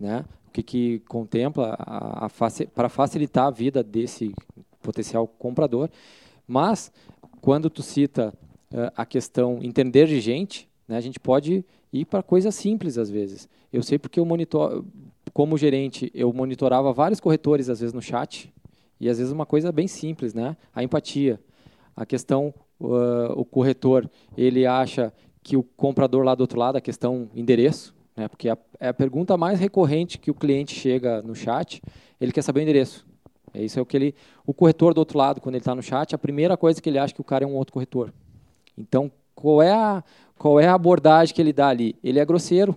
[0.00, 0.24] né?
[0.50, 1.78] O que, que contempla
[2.74, 4.34] para facilitar a vida desse
[4.82, 5.88] potencial comprador.
[6.46, 6.92] Mas,
[7.40, 8.34] quando tu cita
[8.72, 13.08] uh, a questão entender de gente, né, a gente pode ir para coisas simples às
[13.08, 13.48] vezes.
[13.72, 14.84] Eu sei porque eu monitor,
[15.32, 18.52] como gerente, eu monitorava vários corretores às vezes no chat
[18.98, 20.56] e às vezes uma coisa bem simples, né?
[20.74, 21.40] A empatia,
[21.94, 26.80] a questão, uh, o corretor ele acha que o comprador lá do outro lado, a
[26.80, 28.28] questão endereço, né?
[28.28, 31.82] Porque a, é a pergunta mais recorrente que o cliente chega no chat,
[32.20, 33.06] ele quer saber o endereço.
[33.52, 34.14] É isso é o que ele,
[34.46, 36.98] o corretor do outro lado, quando ele está no chat, a primeira coisa que ele
[36.98, 38.12] acha que o cara é um outro corretor.
[38.78, 40.04] Então, qual é a,
[40.38, 41.96] qual é a abordagem que ele dá ali?
[42.02, 42.76] Ele é grosseiro,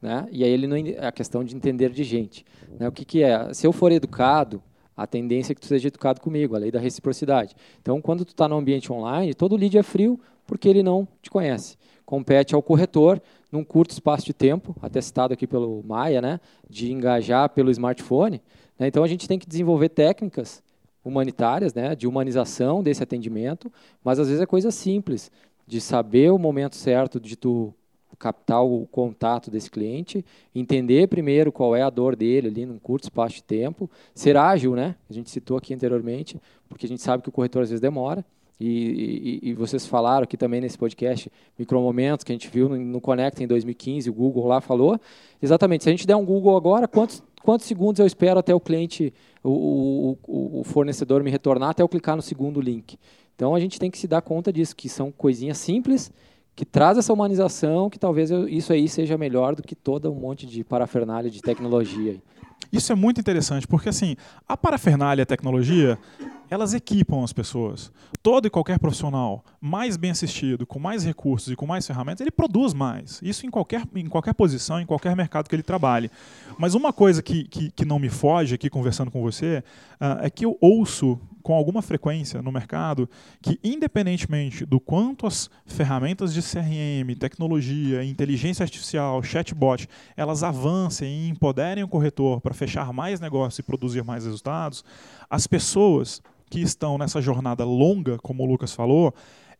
[0.00, 0.26] né?
[0.30, 2.44] E aí ele não é a questão de entender de gente,
[2.78, 2.88] né?
[2.88, 3.52] O que que é?
[3.52, 4.62] Se eu for educado,
[4.96, 7.54] a tendência é que tu seja educado comigo, a lei da reciprocidade.
[7.82, 11.30] Então, quando tu está no ambiente online, todo lead é frio porque ele não te
[11.30, 11.76] conhece.
[12.04, 16.92] Compete ao corretor num curto espaço de tempo, até citado aqui pelo Maia, né, de
[16.92, 18.42] engajar pelo smartphone.
[18.78, 20.62] Né, então a gente tem que desenvolver técnicas
[21.04, 25.30] humanitárias, né, de humanização desse atendimento, mas às vezes é coisa simples,
[25.66, 27.72] de saber o momento certo de tu
[28.18, 33.04] captar o contato desse cliente, entender primeiro qual é a dor dele ali num curto
[33.04, 34.96] espaço de tempo, ser ágil, né?
[35.08, 38.24] A gente citou aqui anteriormente, porque a gente sabe que o corretor às vezes demora,
[38.58, 42.76] e, e, e, vocês falaram aqui também nesse podcast, micromomentos que a gente viu no,
[42.76, 44.98] no Conecta em 2015, o Google lá falou.
[45.42, 48.60] Exatamente, se a gente der um Google agora, quantos, quantos segundos eu espero até o
[48.60, 49.12] cliente,
[49.44, 52.98] o, o, o fornecedor me retornar, até eu clicar no segundo link?
[53.34, 56.10] Então a gente tem que se dar conta disso, que são coisinhas simples,
[56.54, 60.14] que traz essa humanização, que talvez eu, isso aí seja melhor do que todo um
[60.14, 62.18] monte de parafernália de tecnologia.
[62.72, 64.16] Isso é muito interessante, porque assim,
[64.48, 65.98] a parafernália e a tecnologia,
[66.50, 67.92] elas equipam as pessoas.
[68.22, 72.30] Todo e qualquer profissional mais bem assistido, com mais recursos e com mais ferramentas, ele
[72.30, 73.20] produz mais.
[73.22, 76.10] Isso em qualquer, em qualquer posição, em qualquer mercado que ele trabalhe.
[76.58, 79.62] Mas uma coisa que, que, que não me foge aqui conversando com você
[80.00, 83.08] uh, é que eu ouço com alguma frequência no mercado
[83.40, 91.28] que, independentemente do quanto as ferramentas de CRM, tecnologia, inteligência artificial, chatbot, elas avancem e
[91.28, 94.84] empoderem o corretor para fechar mais negócios e produzir mais resultados,
[95.30, 99.14] as pessoas que estão nessa jornada longa, como o Lucas falou,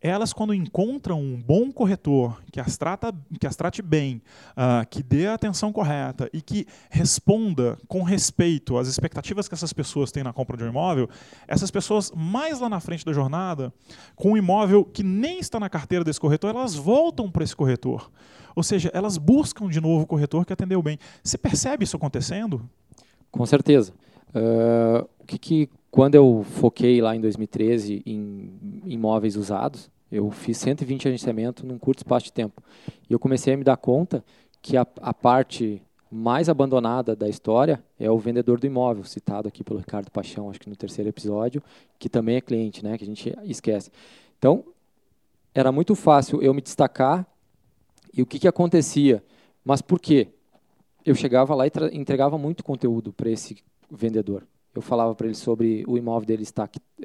[0.08, 5.02] elas quando encontram um bom corretor que as, trata, que as trate bem, uh, que
[5.02, 10.22] dê a atenção correta e que responda com respeito às expectativas que essas pessoas têm
[10.22, 11.08] na compra de um imóvel,
[11.46, 13.72] essas pessoas mais lá na frente da jornada,
[14.14, 18.10] com um imóvel que nem está na carteira desse corretor, elas voltam para esse corretor.
[18.54, 20.98] Ou seja, elas buscam de novo o corretor que atendeu bem.
[21.22, 22.68] Você percebe isso acontecendo?
[23.30, 23.92] Com certeza.
[24.34, 30.58] Uh, o que, que quando eu foquei lá em 2013 em imóveis usados, eu fiz
[30.58, 32.62] 120 agenciamentos num curto espaço de tempo.
[33.08, 34.24] E eu comecei a me dar conta
[34.62, 39.64] que a, a parte mais abandonada da história é o vendedor do imóvel, citado aqui
[39.64, 41.62] pelo Ricardo Paixão, acho que no terceiro episódio,
[41.98, 43.90] que também é cliente, né, que a gente esquece.
[44.38, 44.64] Então,
[45.54, 47.26] era muito fácil eu me destacar
[48.14, 49.22] e o que, que acontecia.
[49.64, 50.28] Mas por quê?
[51.04, 53.56] Eu chegava lá e entregava muito conteúdo para esse
[53.90, 54.44] vendedor
[54.76, 56.95] eu falava para ele sobre o imóvel dele estar uh,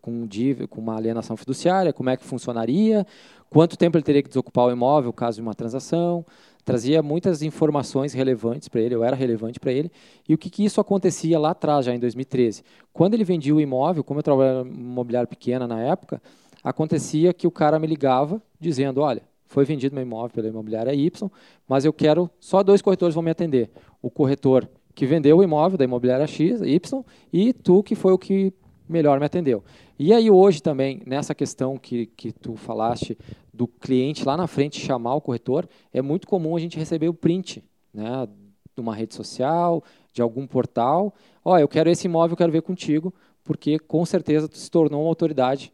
[0.00, 3.06] com, dívida, com uma alienação fiduciária, como é que funcionaria,
[3.48, 6.24] quanto tempo ele teria que desocupar o imóvel caso de uma transação,
[6.64, 9.90] trazia muitas informações relevantes para ele, eu era relevante para ele,
[10.28, 12.62] e o que, que, isso acontecia lá atrás, já em 2013.
[12.92, 16.22] Quando ele vendia o imóvel, como eu trabalhava em imobiliário pequena na época,
[16.62, 21.30] acontecia que o cara me ligava dizendo, olha, foi vendido meu imóvel pela imobiliária Y,
[21.68, 23.70] mas eu quero, só dois corretores vão me atender.
[24.00, 28.18] O corretor que vendeu o imóvel da imobiliária X, Y, e tu que foi o
[28.18, 28.52] que
[28.90, 29.62] melhor me atendeu.
[29.98, 33.16] E aí hoje também, nessa questão que, que tu falaste
[33.52, 37.14] do cliente lá na frente chamar o corretor, é muito comum a gente receber o
[37.14, 38.26] print né,
[38.74, 41.14] de uma rede social, de algum portal.
[41.44, 43.12] Ó, oh, eu quero esse imóvel, eu quero ver contigo,
[43.44, 45.72] porque com certeza tu se tornou uma autoridade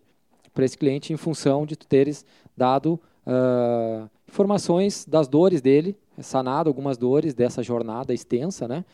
[0.52, 2.24] para esse cliente em função de tu teres
[2.56, 8.84] dado uh, informações das dores dele sanado algumas dores dessa jornada extensa, né?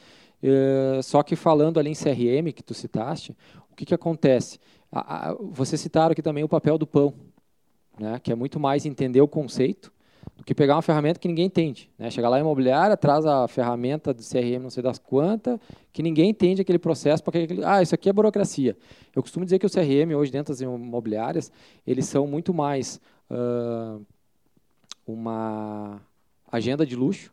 [0.42, 3.36] Uh, só que falando ali em CRM, que tu citaste,
[3.72, 4.58] o que, que acontece?
[4.90, 7.14] A, a, você citaram aqui também o papel do pão,
[7.98, 8.20] né?
[8.22, 9.92] que é muito mais entender o conceito
[10.36, 11.90] do que pegar uma ferramenta que ninguém entende.
[11.98, 12.10] Né?
[12.10, 15.58] Chegar lá em imobiliária, traz a ferramenta do CRM não sei das quantas,
[15.92, 18.76] que ninguém entende aquele processo, porque aquele, ah, isso aqui é burocracia.
[19.14, 21.50] Eu costumo dizer que o CRM hoje dentro das imobiliárias,
[21.86, 24.04] eles são muito mais uh,
[25.06, 26.00] uma
[26.50, 27.32] agenda de luxo,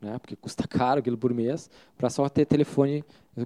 [0.00, 3.04] né, porque custa caro aquilo por mês, para só ter telefone,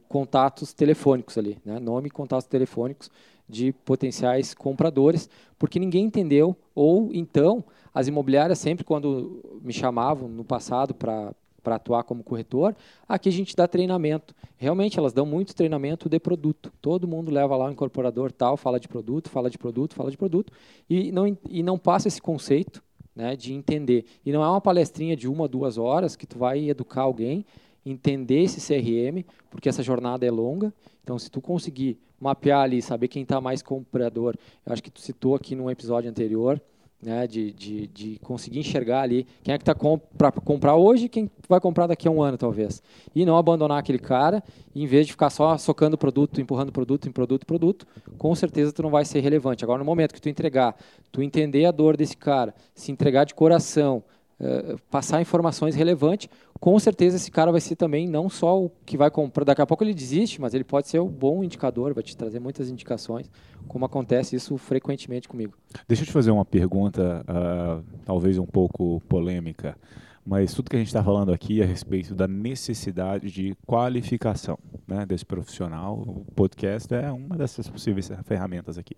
[0.08, 3.10] contatos telefônicos ali, né, nome e contatos telefônicos
[3.48, 10.44] de potenciais compradores, porque ninguém entendeu, ou então as imobiliárias sempre quando me chamavam no
[10.44, 11.32] passado para
[11.64, 12.76] para atuar como corretor,
[13.08, 14.34] aqui a gente dá treinamento.
[14.58, 16.70] Realmente elas dão muito treinamento de produto.
[16.80, 20.18] Todo mundo leva lá um incorporador tal, fala de produto, fala de produto, fala de
[20.18, 20.52] produto
[20.88, 22.82] e não e não passa esse conceito
[23.14, 24.04] né, de entender.
[24.24, 27.44] E não é uma palestrinha de uma, duas horas que tu vai educar alguém,
[27.84, 30.72] entender esse CRM, porque essa jornada é longa.
[31.02, 35.00] Então, se tu conseguir mapear ali, saber quem está mais comprador, eu acho que tu
[35.00, 36.60] citou aqui num episódio anterior,
[37.04, 39.74] né, de, de, de conseguir enxergar ali quem é que está
[40.16, 42.82] para comprar hoje e quem vai comprar daqui a um ano, talvez.
[43.14, 44.42] E não abandonar aquele cara,
[44.74, 47.86] e em vez de ficar só socando produto, empurrando produto em produto, produto,
[48.16, 49.64] com certeza tu não vai ser relevante.
[49.64, 50.74] Agora, no momento que tu entregar,
[51.12, 54.02] tu entender a dor desse cara, se entregar de coração,
[54.40, 56.28] uh, passar informações relevantes,
[56.60, 59.66] com certeza esse cara vai ser também não só o que vai comprar, daqui a
[59.66, 63.30] pouco ele desiste, mas ele pode ser um bom indicador, vai te trazer muitas indicações,
[63.68, 65.54] como acontece isso frequentemente comigo.
[65.86, 69.76] Deixa eu te fazer uma pergunta, uh, talvez um pouco polêmica,
[70.24, 74.58] mas tudo que a gente está falando aqui é a respeito da necessidade de qualificação
[74.88, 75.98] né, desse profissional.
[75.98, 78.96] O podcast é uma dessas possíveis ferramentas aqui.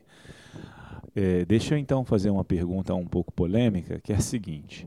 [1.17, 4.87] É, deixa eu então fazer uma pergunta um pouco polêmica, que é a seguinte: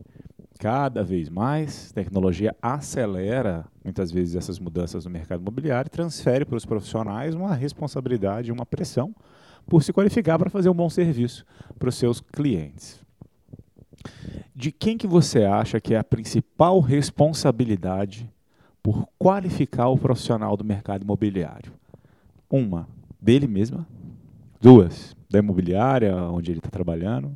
[0.60, 6.58] cada vez mais, tecnologia acelera muitas vezes essas mudanças no mercado imobiliário e transfere para
[6.58, 9.16] os profissionais uma responsabilidade, uma pressão
[9.66, 11.46] por se qualificar para fazer um bom serviço
[11.80, 13.02] para os seus clientes.
[14.54, 18.30] De quem que você acha que é a principal responsabilidade
[18.84, 21.72] por qualificar o profissional do mercado imobiliário?
[22.50, 22.86] Uma,
[23.22, 23.88] dele mesma.
[24.60, 27.34] Duas, da imobiliária onde ele está trabalhando.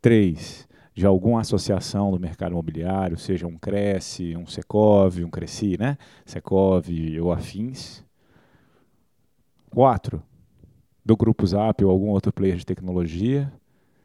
[0.00, 0.67] Três,
[0.98, 5.96] de alguma associação do mercado imobiliário, seja um Cresce, um Secov, um Cresci, né?
[6.26, 6.88] Secov
[7.22, 8.02] ou afins.
[9.70, 10.20] Quatro,
[11.04, 13.52] do Grupo Zap ou algum outro player de tecnologia.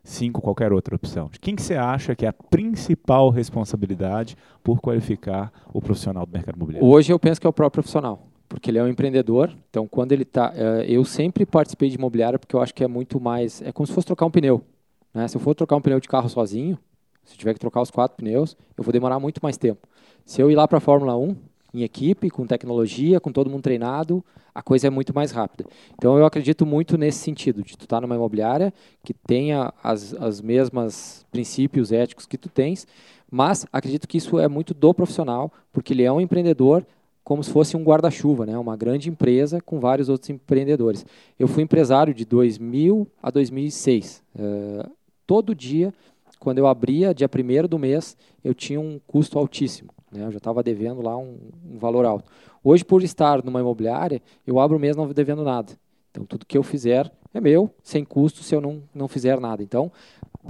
[0.04, 1.32] Cinco, qualquer outra opção.
[1.42, 6.58] Quem que você acha que é a principal responsabilidade por qualificar o profissional do mercado
[6.58, 6.88] imobiliário?
[6.88, 9.52] Hoje eu penso que é o próprio profissional, porque ele é um empreendedor.
[9.68, 12.88] Então, quando ele está, eh, eu sempre participei de imobiliária porque eu acho que é
[12.88, 14.64] muito mais, é como se fosse trocar um pneu.
[15.14, 15.28] Né?
[15.28, 16.78] Se eu for trocar um pneu de carro sozinho,
[17.24, 19.88] se tiver que trocar os quatro pneus, eu vou demorar muito mais tempo.
[20.26, 21.36] Se eu ir lá para a Fórmula 1,
[21.74, 24.24] em equipe, com tecnologia, com todo mundo treinado,
[24.54, 25.66] a coisa é muito mais rápida.
[25.96, 28.74] Então eu acredito muito nesse sentido, de tu estar tá numa imobiliária
[29.04, 32.86] que tenha as, as mesmas princípios éticos que tu tens,
[33.32, 36.86] mas acredito que isso é muito do profissional, porque ele é um empreendedor
[37.24, 38.58] como se fosse um guarda-chuva, né?
[38.58, 41.06] uma grande empresa com vários outros empreendedores.
[41.40, 44.22] Eu fui empresário de 2000 a 2006.
[44.36, 44.92] Uh,
[45.26, 45.94] todo dia,
[46.40, 49.90] quando eu abria, dia primeiro do mês, eu tinha um custo altíssimo.
[50.12, 50.26] Né?
[50.26, 52.30] Eu já estava devendo lá um, um, valor alto.
[52.64, 55.74] Hoje, por estar numa imobiliária, eu abro o mês não devendo nada.
[56.12, 59.64] Então, tudo que eu fizer é meu, sem custo, se eu não, não fizer nada.
[59.64, 59.92] Então,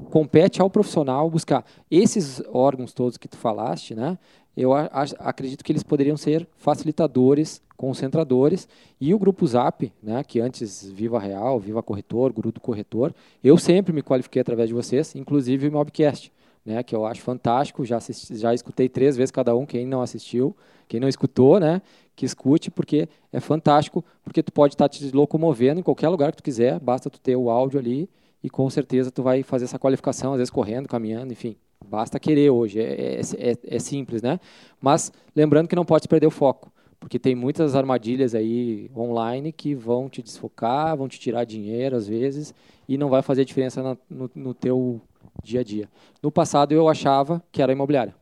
[0.09, 1.65] compete ao profissional buscar.
[1.89, 4.17] Esses órgãos todos que tu falaste, né?
[4.55, 8.67] Eu acredito que eles poderiam ser facilitadores, concentradores,
[9.01, 13.13] e o Grupo Zap, né, que antes Viva Real, Viva Corretor, Grupo Corretor,
[13.43, 16.31] eu sempre me qualifiquei através de vocês, inclusive o Mobcast,
[16.65, 20.01] né, que eu acho fantástico, já, assisti, já escutei três vezes cada um, quem não
[20.01, 20.55] assistiu,
[20.87, 21.81] quem não escutou, né,
[22.15, 26.37] que escute, porque é fantástico, porque tu pode estar te locomovendo em qualquer lugar que
[26.37, 28.07] tu quiser, basta tu ter o áudio ali,
[28.43, 31.55] e com certeza tu vai fazer essa qualificação, às vezes correndo, caminhando, enfim,
[31.89, 34.39] Basta querer hoje, é, é, é, é, simples, né?
[34.81, 39.75] Mas lembrando que não pode perder o foco, porque tem muitas armadilhas aí online que
[39.75, 42.53] vão te desfocar, vão te tirar dinheiro às vezes
[42.87, 45.01] e não vai fazer diferença na, no, no teu
[45.43, 45.89] dia a dia.
[46.21, 48.15] No passado eu achava que era imobiliária.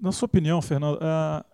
[0.00, 1.44] Na sua opinião, Fernando, uh,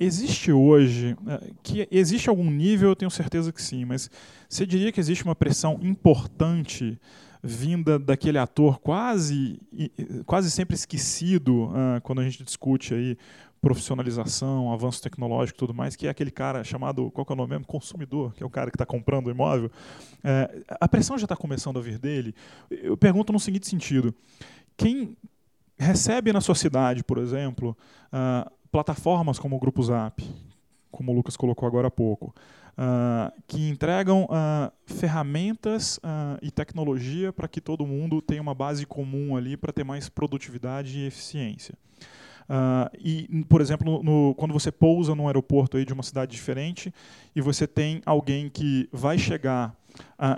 [0.00, 4.10] existe hoje, uh, que existe algum nível, eu tenho certeza que sim, mas
[4.48, 6.98] você diria que existe uma pressão importante
[7.42, 9.60] vinda daquele ator quase,
[10.24, 13.18] quase sempre esquecido uh, quando a gente discute aí
[13.60, 17.36] profissionalização, avanço tecnológico e tudo mais, que é aquele cara chamado, qual que é o
[17.36, 17.64] nome mesmo?
[17.64, 19.70] Consumidor, que é o cara que está comprando o imóvel.
[20.22, 22.34] É, a pressão já está começando a vir dele.
[22.68, 24.12] Eu pergunto no seguinte sentido:
[24.76, 25.16] quem
[25.78, 27.76] recebe na sociedade, por exemplo,
[28.12, 30.22] uh, plataformas como o Grupo Zap,
[30.90, 32.34] como o Lucas colocou agora há pouco,
[32.72, 38.86] Uh, que entregam uh, ferramentas uh, e tecnologia para que todo mundo tenha uma base
[38.86, 41.74] comum ali para ter mais produtividade e eficiência.
[42.98, 46.92] e, por exemplo, no, quando você pousa num aeroporto aí de uma cidade diferente
[47.36, 49.76] e você tem alguém que vai chegar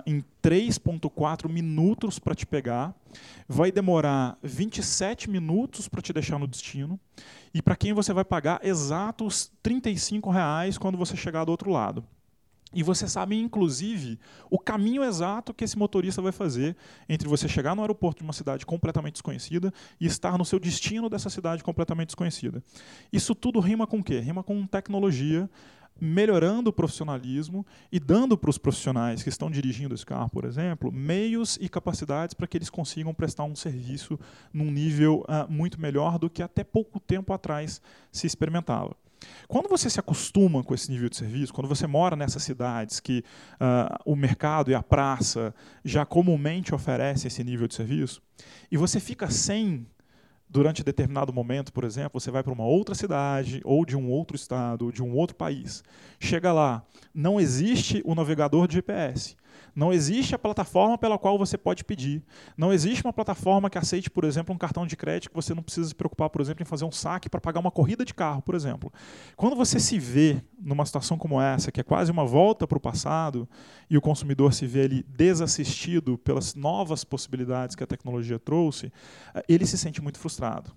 [0.05, 2.93] em 3,4 minutos para te pegar,
[3.47, 6.99] vai demorar 27 minutos para te deixar no destino
[7.53, 12.05] e para quem você vai pagar exatos 35 reais quando você chegar do outro lado.
[12.75, 14.19] E você sabe, inclusive,
[14.51, 16.75] o caminho exato que esse motorista vai fazer
[17.07, 21.09] entre você chegar no aeroporto de uma cidade completamente desconhecida e estar no seu destino
[21.09, 22.61] dessa cidade completamente desconhecida.
[23.13, 24.19] Isso tudo rima com o quê?
[24.19, 25.49] Rima com tecnologia,
[25.99, 30.91] melhorando o profissionalismo e dando para os profissionais que estão dirigindo esse carro, por exemplo,
[30.91, 34.19] meios e capacidades para que eles consigam prestar um serviço
[34.51, 38.97] num nível uh, muito melhor do que até pouco tempo atrás se experimentava.
[39.47, 43.23] Quando você se acostuma com esse nível de serviço, quando você mora nessas cidades que
[43.53, 48.21] uh, o mercado e a praça já comumente oferecem esse nível de serviço,
[48.71, 49.87] e você fica sem
[50.47, 54.35] durante determinado momento, por exemplo, você vai para uma outra cidade, ou de um outro
[54.35, 55.83] estado, ou de um outro país.
[56.19, 59.35] Chega lá, não existe o navegador de GPS.
[59.75, 62.23] Não existe a plataforma pela qual você pode pedir.
[62.57, 65.63] Não existe uma plataforma que aceite, por exemplo, um cartão de crédito que você não
[65.63, 68.41] precisa se preocupar, por exemplo, em fazer um saque para pagar uma corrida de carro,
[68.41, 68.91] por exemplo.
[69.35, 72.81] Quando você se vê numa situação como essa, que é quase uma volta para o
[72.81, 73.47] passado,
[73.89, 78.91] e o consumidor se vê ali desassistido pelas novas possibilidades que a tecnologia trouxe,
[79.33, 80.71] eh, ele se sente muito frustrado.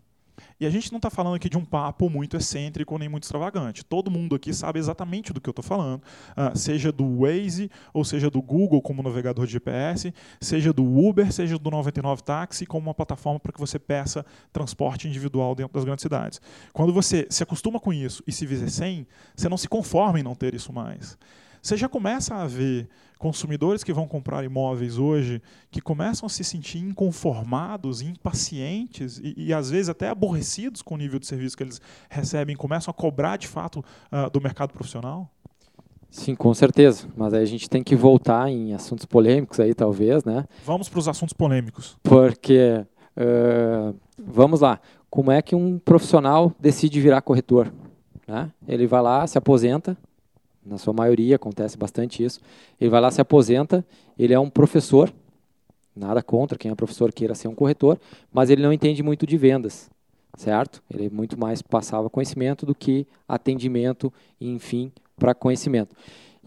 [0.59, 3.85] E a gente não está falando aqui de um papo muito excêntrico nem muito extravagante.
[3.85, 8.05] Todo mundo aqui sabe exatamente do que eu estou falando, uh, seja do Waze, ou
[8.05, 12.88] seja do Google como navegador de GPS, seja do Uber, seja do 99 Táxi como
[12.88, 16.40] uma plataforma para que você peça transporte individual dentro das grandes cidades.
[16.72, 20.22] Quando você se acostuma com isso e se vê sem, você não se conforma em
[20.22, 21.16] não ter isso mais.
[21.62, 26.44] Você já começa a ver consumidores que vão comprar imóveis hoje que começam a se
[26.44, 31.62] sentir inconformados, impacientes e, e às vezes até aborrecidos com o nível de serviço que
[31.62, 35.28] eles recebem, começam a cobrar de fato uh, do mercado profissional?
[36.11, 37.06] Sim, com certeza.
[37.16, 40.46] Mas aí a gente tem que voltar em assuntos polêmicos aí, talvez, né?
[40.64, 41.98] Vamos para os assuntos polêmicos.
[42.02, 42.86] Porque
[43.18, 44.80] Uh, vamos lá.
[45.11, 47.72] Como é que um profissional decide virar corretor?
[48.26, 48.50] Né?
[48.66, 49.96] Ele vai lá, se aposenta,
[50.68, 52.40] na sua maioria acontece bastante isso.
[52.80, 53.84] Ele vai lá, se aposenta,
[54.18, 55.12] ele é um professor,
[55.94, 57.98] nada contra quem é professor queira ser um corretor,
[58.32, 59.90] mas ele não entende muito de vendas,
[60.36, 60.82] certo?
[60.92, 65.94] Ele muito mais passava conhecimento do que atendimento, enfim, para conhecimento.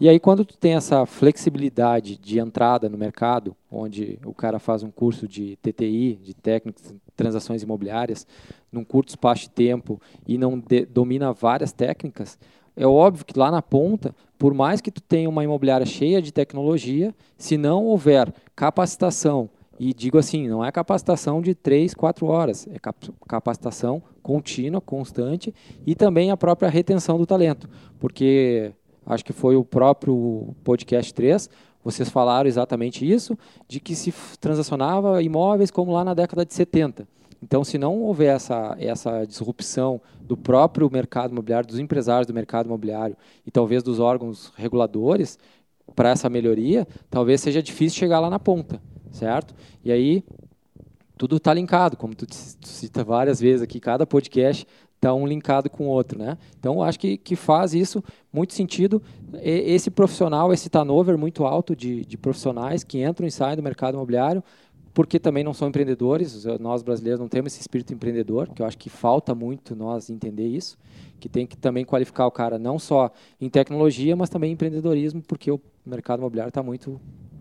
[0.00, 4.82] E aí, quando tu tem essa flexibilidade de entrada no mercado, onde o cara faz
[4.82, 8.26] um curso de TTI, de técnicas transações imobiliárias,
[8.72, 12.36] num curto espaço de tempo e não de, domina várias técnicas,
[12.76, 16.32] é óbvio que lá na ponta, por mais que tu tenha uma imobiliária cheia de
[16.32, 19.48] tecnologia, se não houver capacitação,
[19.78, 22.78] e digo assim, não é capacitação de três, quatro horas, é
[23.26, 25.54] capacitação contínua, constante,
[25.86, 27.68] e também a própria retenção do talento,
[27.98, 28.72] porque
[29.06, 31.50] acho que foi o próprio podcast 3,
[31.84, 37.06] vocês falaram exatamente isso, de que se transacionava imóveis como lá na década de 70.
[37.42, 42.66] Então, se não houver essa, essa disrupção do próprio mercado imobiliário, dos empresários do mercado
[42.66, 45.38] imobiliário e talvez dos órgãos reguladores
[45.96, 48.80] para essa melhoria, talvez seja difícil chegar lá na ponta,
[49.10, 49.54] certo?
[49.84, 50.24] E aí,
[51.18, 55.88] tudo está linkado, como tu, cita várias vezes aqui, cada podcast está um linkado com
[55.88, 56.38] o outro, né?
[56.60, 59.02] Então, acho que, que faz isso muito sentido.
[59.34, 63.62] E, esse profissional, esse turnover muito alto de, de profissionais que entram e saem do
[63.64, 64.44] mercado imobiliário,
[64.94, 66.44] porque também não são empreendedores.
[66.60, 70.46] Nós brasileiros não temos esse espírito empreendedor, que eu acho que falta muito nós entender
[70.46, 70.78] isso,
[71.18, 75.22] que tem que também qualificar o cara não só em tecnologia, mas também em empreendedorismo,
[75.22, 77.00] porque o mercado imobiliário está muito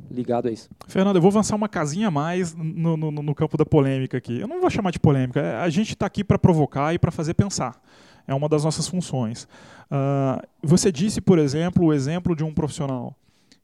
[0.09, 0.69] ligado a isso.
[0.87, 4.39] Fernando, eu vou avançar uma casinha a mais no, no, no campo da polêmica aqui.
[4.39, 7.11] Eu não vou chamar de polêmica, é, a gente está aqui para provocar e para
[7.11, 7.81] fazer pensar.
[8.27, 9.47] É uma das nossas funções.
[9.89, 13.15] Uh, você disse, por exemplo, o exemplo de um profissional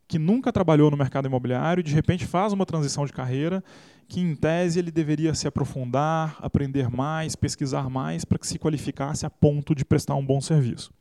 [0.07, 3.63] que nunca trabalhou no mercado imobiliário e de repente faz uma transição de carreira
[4.07, 9.25] que em tese ele deveria se aprofundar, aprender mais, pesquisar mais para que se qualificasse
[9.25, 10.91] a ponto de prestar um bom serviço.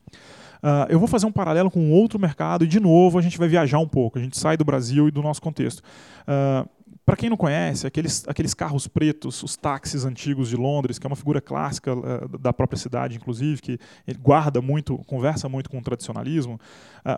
[0.57, 3.46] Uh, eu vou fazer um paralelo com outro mercado e, de novo, a gente vai
[3.46, 4.18] viajar um pouco.
[4.18, 5.80] A gente sai do Brasil e do nosso contexto.
[6.22, 6.68] Uh,
[7.04, 11.09] para quem não conhece, aqueles, aqueles carros pretos, os táxis antigos de Londres, que é
[11.09, 13.78] uma figura clássica uh, da própria cidade, inclusive, que
[14.18, 16.59] guarda muito, conversa muito com o tradicionalismo.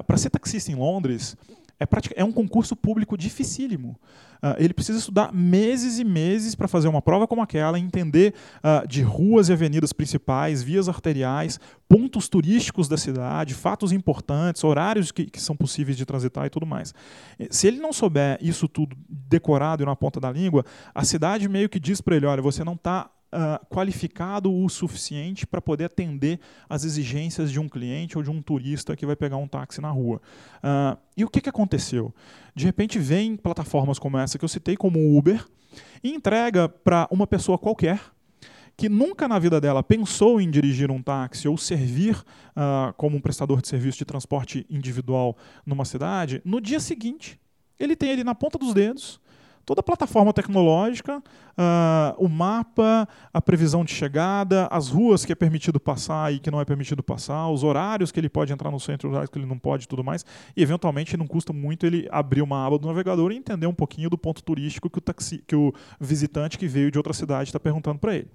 [0.07, 1.34] para ser taxista em Londres,
[1.81, 3.99] é, é um concurso público dificílimo.
[4.43, 8.87] Uh, ele precisa estudar meses e meses para fazer uma prova como aquela, entender uh,
[8.87, 11.59] de ruas e avenidas principais, vias arteriais,
[11.89, 16.66] pontos turísticos da cidade, fatos importantes, horários que, que, são possíveis de transitar e tudo
[16.66, 16.95] mais.
[17.51, 20.64] Se ele não souber isso tudo decorado e na ponta da língua,
[20.95, 25.47] a cidade meio que diz para ele: olha, você não está uh, qualificado o suficiente
[25.47, 29.37] para poder atender às exigências de um cliente ou de um turista que vai pegar
[29.37, 30.20] um táxi na rua.
[30.59, 32.14] Uh, e o que, que aconteceu?
[32.55, 35.45] De repente vem plataformas como essa que eu citei, como o Uber,
[36.03, 38.01] e entrega para uma pessoa qualquer
[38.76, 43.20] que nunca na vida dela pensou em dirigir um táxi ou servir uh, como um
[43.20, 47.41] prestador de serviço de transporte individual numa cidade, no dia seguinte
[47.79, 49.20] ele tem ele na ponta dos dedos
[49.69, 55.35] toda a plataforma tecnológica, uh, o mapa, a previsão de chegada, as ruas que é
[55.35, 58.81] permitido passar e que não é permitido passar, os horários que ele pode entrar no
[58.81, 60.25] centro, os horários que ele não pode e tudo mais.
[60.57, 64.09] E, eventualmente, não custa muito ele abrir uma aba do navegador e entender um pouquinho
[64.09, 67.61] do ponto turístico que o, taxi, que o visitante que veio de outra cidade está
[67.61, 68.29] perguntando para ele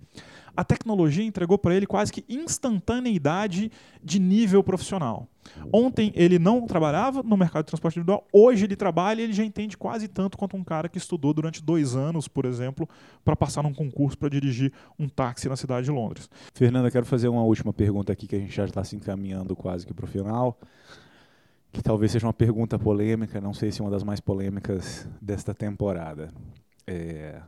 [0.55, 3.71] a tecnologia entregou para ele quase que instantaneidade
[4.03, 5.27] de nível profissional.
[5.71, 9.43] Ontem ele não trabalhava no mercado de transporte individual, hoje ele trabalha e ele já
[9.43, 12.87] entende quase tanto quanto um cara que estudou durante dois anos, por exemplo,
[13.23, 16.29] para passar num concurso para dirigir um táxi na cidade de Londres.
[16.53, 19.85] Fernanda, quero fazer uma última pergunta aqui que a gente já está se encaminhando quase
[19.85, 20.57] que para o final
[21.73, 26.29] que talvez seja uma pergunta polêmica, não sei se uma das mais polêmicas desta temporada.
[26.85, 27.41] É,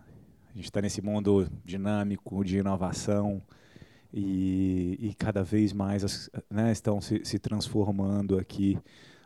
[0.49, 3.39] a gente está nesse mundo dinâmico de inovação
[4.17, 8.79] e, e cada vez mais né, estão se, se, transformando aqui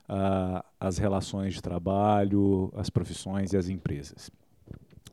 [0.09, 4.31] uh, as relações de trabalho, as profissões e as empresas.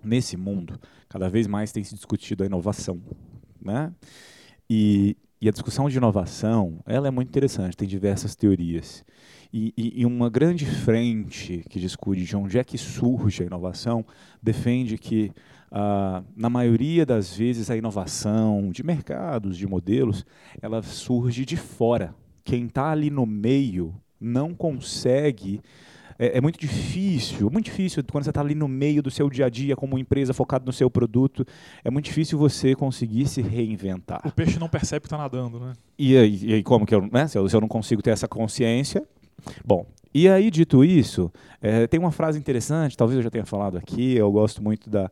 [0.02, 3.02] Nesse mundo, cada vez mais tem se discutido a inovação.
[3.60, 3.92] Né?
[4.70, 9.04] E, e a discussão de inovação ela é muito interessante, tem diversas teorias.
[9.52, 14.04] E, e, e, uma grande frente que discute de onde é que surge a inovação
[14.42, 15.30] defende que
[15.78, 20.24] ah, na maioria das vezes, a inovação de mercados, de modelos,
[20.62, 22.14] ela surge de fora.
[22.42, 25.60] Quem está ali no meio não consegue.
[26.18, 29.44] É, é, muito difícil, muito difícil quando você está ali no meio do seu dia
[29.44, 31.44] a dia como empresa focado no seu produto,
[31.84, 34.22] é muito difícil você conseguir se reinventar.
[34.24, 35.74] O peixe não percebe que está nadando, né?
[35.98, 37.28] E aí, e aí como que eu, né?
[37.28, 39.06] Se eu, se eu não consigo ter essa consciência,
[39.62, 43.76] bom, e aí, dito isso, é, tem uma frase interessante, talvez eu já tenha falado
[43.76, 45.10] aqui, eu gosto muito da,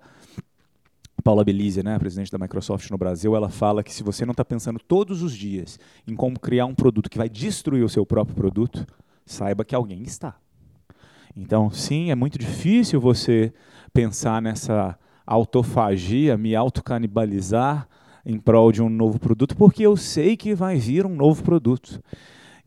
[1.25, 4.33] Paula Belize, né, a presidente da Microsoft no Brasil, ela fala que se você não
[4.33, 8.05] está pensando todos os dias em como criar um produto que vai destruir o seu
[8.05, 8.87] próprio produto,
[9.25, 10.37] saiba que alguém está.
[11.35, 13.55] Então, sim, é muito difícil você
[13.91, 17.89] pensar nessa autofagia, me autocanibalizar
[18.27, 22.03] em prol de um novo produto, porque eu sei que vai vir um novo produto.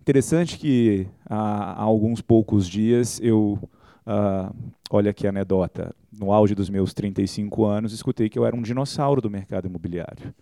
[0.01, 3.60] Interessante que há, há alguns poucos dias eu,
[4.08, 4.55] uh,
[4.89, 9.22] olha a anedota, no auge dos meus 35 anos, escutei que eu era um dinossauro
[9.22, 10.34] do mercado imobiliário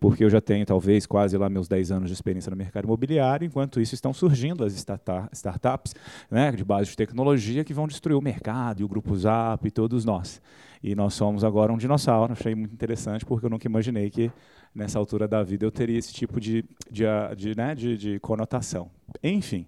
[0.00, 3.44] porque eu já tenho talvez quase lá meus 10 anos de experiência no mercado imobiliário,
[3.44, 5.94] enquanto isso estão surgindo as startups
[6.30, 9.70] né, de base de tecnologia que vão destruir o mercado e o Grupo Zap e
[9.70, 10.40] todos nós.
[10.82, 14.32] E nós somos agora um dinossauro, achei muito interessante, porque eu nunca imaginei que
[14.74, 17.04] nessa altura da vida eu teria esse tipo de, de,
[17.36, 18.90] de, né, de, de conotação.
[19.22, 19.66] Enfim,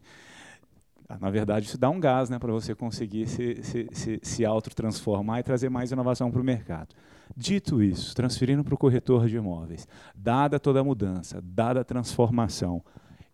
[1.21, 5.41] na verdade, isso dá um gás né, para você conseguir se, se, se, se autotransformar
[5.41, 6.95] e trazer mais inovação para o mercado.
[7.37, 12.83] Dito isso, transferindo para o corretor de imóveis, dada toda a mudança, dada a transformação,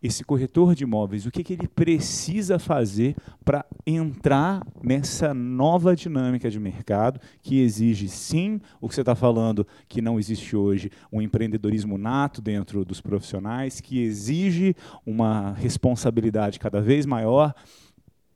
[0.03, 6.49] esse corretor de imóveis, o que, que ele precisa fazer para entrar nessa nova dinâmica
[6.49, 11.21] de mercado que exige, sim, o que você está falando, que não existe hoje, um
[11.21, 17.53] empreendedorismo nato dentro dos profissionais, que exige uma responsabilidade cada vez maior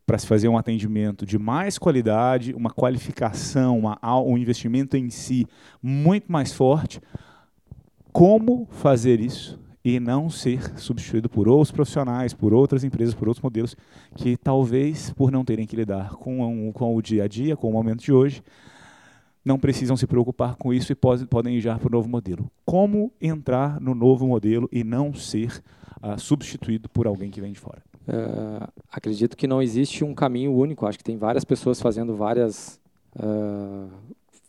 [0.05, 5.47] para se fazer um atendimento de mais qualidade, uma qualificação, uma, um investimento em si
[5.81, 7.01] muito mais forte.
[8.13, 13.43] Como fazer isso e não ser substituído por outros profissionais, por outras empresas, por outros
[13.43, 13.77] modelos
[14.15, 17.73] que talvez, por não terem que lidar com, com o dia a dia, com o
[17.73, 18.43] momento de hoje,
[19.45, 22.51] não precisam se preocupar com isso e pode, podem ir para o novo modelo.
[22.65, 25.63] Como entrar no novo modelo e não ser
[26.01, 27.83] uh, substituído por alguém que vem de fora?
[28.07, 30.87] Uh, acredito que não existe um caminho único.
[30.87, 32.81] Acho que tem várias pessoas fazendo várias
[33.17, 33.89] uh,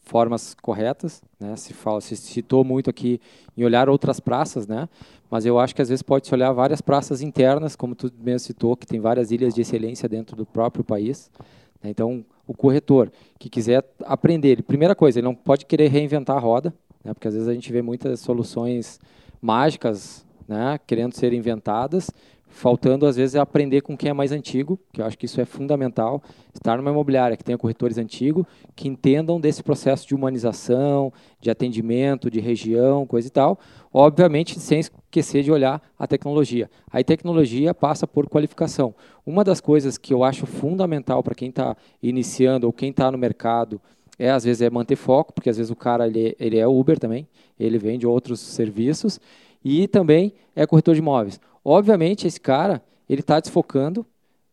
[0.03, 1.23] formas corretas.
[1.39, 1.55] Né?
[1.55, 3.19] Se, fala, se citou muito aqui
[3.57, 4.87] em olhar outras praças, né?
[5.33, 8.37] Mas eu acho que às vezes pode se olhar várias praças internas, como tu mesmo
[8.37, 11.31] citou, que tem várias ilhas de excelência dentro do próprio país.
[11.81, 11.89] Né?
[11.89, 16.71] Então, o corretor que quiser aprender, primeira coisa, ele não pode querer reinventar a roda,
[17.03, 17.15] né?
[17.15, 18.99] porque às vezes a gente vê muitas soluções
[19.41, 20.79] mágicas né?
[20.85, 22.11] querendo ser inventadas
[22.53, 25.45] faltando às vezes aprender com quem é mais antigo, que eu acho que isso é
[25.45, 26.21] fundamental,
[26.53, 28.45] estar numa imobiliária que tenha corretores antigos,
[28.75, 33.59] que entendam desse processo de humanização, de atendimento, de região, coisa e tal,
[33.91, 36.69] obviamente sem esquecer de olhar a tecnologia.
[36.91, 38.93] A tecnologia passa por qualificação.
[39.25, 43.17] Uma das coisas que eu acho fundamental para quem está iniciando ou quem está no
[43.17, 43.81] mercado
[44.19, 46.99] é às vezes é manter foco, porque às vezes o cara ele, ele é Uber
[46.99, 47.27] também,
[47.59, 49.19] ele vende outros serviços
[49.65, 51.39] e também é corretor de imóveis.
[51.63, 54.05] Obviamente, esse cara, ele está desfocando,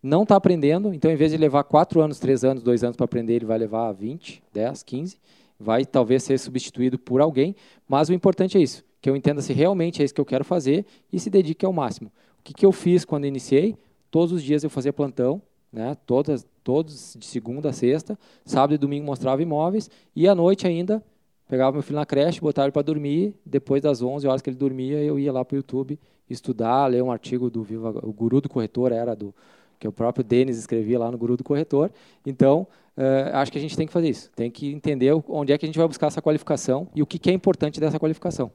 [0.02, 3.04] não está aprendendo, então, em vez de levar 4 anos, 3 anos, 2 anos para
[3.04, 5.18] aprender, ele vai levar 20, 10, 15,
[5.58, 7.54] vai talvez ser substituído por alguém,
[7.86, 10.44] mas o importante é isso, que eu entenda se realmente é isso que eu quero
[10.44, 12.10] fazer e se dedique ao máximo.
[12.38, 13.76] O que, que eu fiz quando iniciei?
[14.10, 18.78] Todos os dias eu fazia plantão, né, todas, todos de segunda a sexta, sábado e
[18.78, 21.02] domingo mostrava imóveis, e à noite ainda
[21.46, 24.56] pegava meu filho na creche, botava ele para dormir, depois das 11 horas que ele
[24.56, 25.98] dormia, eu ia lá para o YouTube
[26.30, 29.34] estudar, ler um artigo do Viva, o Guru do Corretor era do
[29.78, 31.90] que o próprio Denis escrevia lá no Guru do Corretor.
[32.24, 32.66] Então,
[32.96, 35.64] uh, acho que a gente tem que fazer isso, tem que entender onde é que
[35.64, 38.52] a gente vai buscar essa qualificação e o que, que é importante dessa qualificação.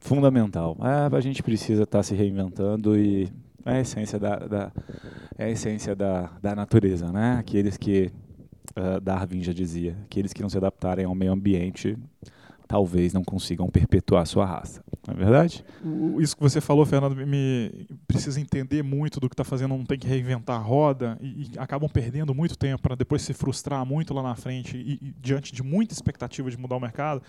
[0.00, 0.76] Fundamental.
[0.82, 3.28] É, a gente precisa estar tá se reinventando e
[3.64, 4.72] é a essência da, da
[5.38, 7.36] é a essência da, da natureza, né?
[7.38, 8.10] Aqueles que
[8.76, 11.96] uh, Darwin já dizia, aqueles que não se adaptarem ao meio ambiente
[12.66, 14.82] talvez não consigam perpetuar sua raça.
[15.06, 15.64] Não é verdade?
[16.18, 19.98] Isso que você falou, Fernando, me precisa entender muito do que está fazendo, não tem
[19.98, 24.14] que reinventar a roda e, e acabam perdendo muito tempo para depois se frustrar muito
[24.14, 27.22] lá na frente e, e, diante de muita expectativa de mudar o mercado.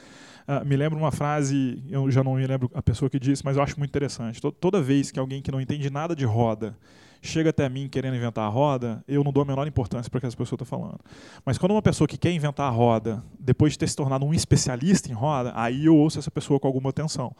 [0.48, 3.58] Uh, me lembro uma frase, eu já não me lembro a pessoa que disse, mas
[3.58, 4.40] eu acho muito interessante.
[4.42, 6.78] Toda vez que alguém que não entende nada de roda
[7.26, 10.22] chega até mim querendo inventar a roda, eu não dou a menor importância para o
[10.22, 11.00] que essa pessoa está falando.
[11.46, 14.34] Mas quando uma pessoa que quer inventar a roda, depois de ter se tornado um
[14.34, 17.36] especialista em roda, aí eu ouço essa pessoa com alguma atenção.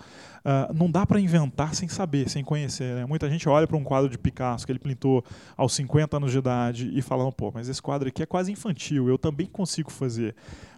[0.46, 2.96] Uh, não dá para inventar sem saber, sem conhecer.
[2.96, 3.06] Né?
[3.06, 5.24] Muita gente olha para um quadro de Picasso que ele pintou
[5.58, 9.10] aos 50 anos de idade e fala, pô, mas esse quadro aqui é quase infantil,
[9.10, 10.36] eu também consigo fazer.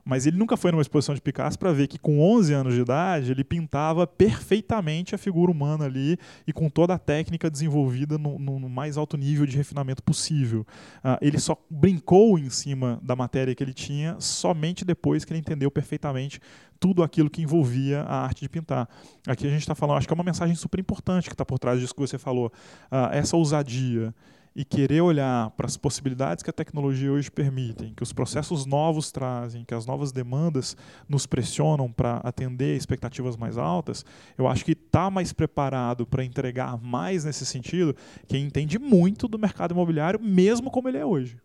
[0.08, 2.80] Mas ele nunca foi numa exposição de Picasso para ver que com 11 anos de
[2.80, 8.40] idade ele pintava perfeitamente a figura humana ali e com toda a técnica desenvolvida no,
[8.40, 10.66] no, no mais alto nível de refinamento possível.
[11.04, 15.40] Uh, ele só brincou em cima da matéria que ele tinha somente depois que ele
[15.40, 16.40] entendeu perfeitamente
[16.80, 18.88] tudo aquilo que envolvia a arte de pintar.
[19.28, 21.60] Aqui a gente está falando, acho que é uma mensagem super importante que está por
[21.60, 22.48] trás disso que você falou.
[22.90, 24.16] Uh, essa ousadia
[24.58, 29.12] e querer olhar para as possibilidades que a tecnologia hoje permitem, que os processos novos
[29.12, 30.76] trazem, que as novas demandas
[31.08, 34.04] nos pressionam para atender expectativas mais altas,
[34.36, 37.96] eu acho que está mais preparado para entregar mais nesse sentido
[38.28, 41.38] quem entende muito do mercado imobiliário, mesmo como ele é hoje.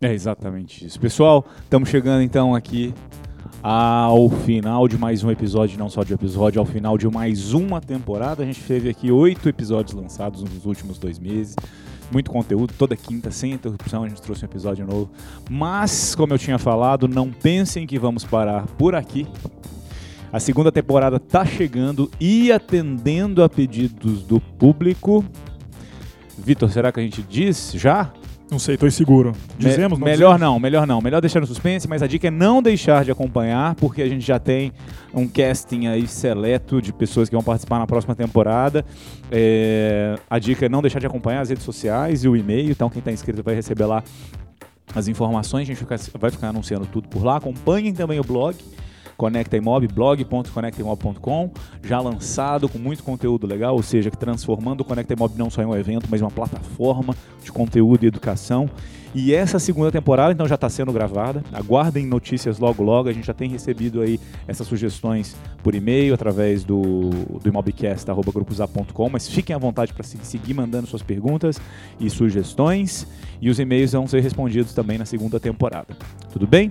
[0.00, 0.98] É exatamente isso.
[0.98, 2.92] Pessoal, estamos chegando então aqui
[3.62, 7.80] ao final de mais um episódio, não só de episódio, ao final de mais uma
[7.80, 8.42] temporada.
[8.42, 11.54] A gente teve aqui oito episódios lançados nos últimos dois meses
[12.10, 15.10] muito conteúdo, toda quinta, sem interrupção, a gente trouxe um episódio novo.
[15.50, 19.26] Mas, como eu tinha falado, não pensem que vamos parar por aqui.
[20.32, 25.24] A segunda temporada está chegando e atendendo a pedidos do público.
[26.38, 28.12] Vitor, será que a gente diz já?
[28.48, 29.32] Não sei, estou inseguro.
[29.58, 29.98] Dizemos?
[29.98, 30.40] Me não melhor dizemos?
[30.40, 31.00] não, melhor não.
[31.00, 34.24] Melhor deixar no suspense, mas a dica é não deixar de acompanhar, porque a gente
[34.24, 34.72] já tem
[35.12, 38.84] um casting aí seleto de pessoas que vão participar na próxima temporada.
[39.32, 42.88] É, a dica é não deixar de acompanhar as redes sociais e o e-mail, então
[42.88, 44.04] quem está inscrito vai receber lá
[44.94, 45.84] as informações, a gente
[46.16, 47.38] vai ficar anunciando tudo por lá.
[47.38, 48.56] Acompanhem também o blog
[49.16, 51.50] Conecta Imob, blog.conectaimob.com,
[51.82, 55.66] já lançado com muito conteúdo legal, ou seja, transformando o Conecta Imob não só em
[55.66, 58.68] um evento, mas uma plataforma de conteúdo e educação.
[59.18, 61.42] E essa segunda temporada, então, já está sendo gravada.
[61.50, 63.08] Aguardem notícias logo logo.
[63.08, 67.08] A gente já tem recebido aí essas sugestões por e-mail, através do,
[67.42, 71.58] do imobcast.grupos.com, mas fiquem à vontade para seguir mandando suas perguntas
[71.98, 73.06] e sugestões.
[73.40, 75.96] E os e-mails vão ser respondidos também na segunda temporada.
[76.30, 76.70] Tudo bem?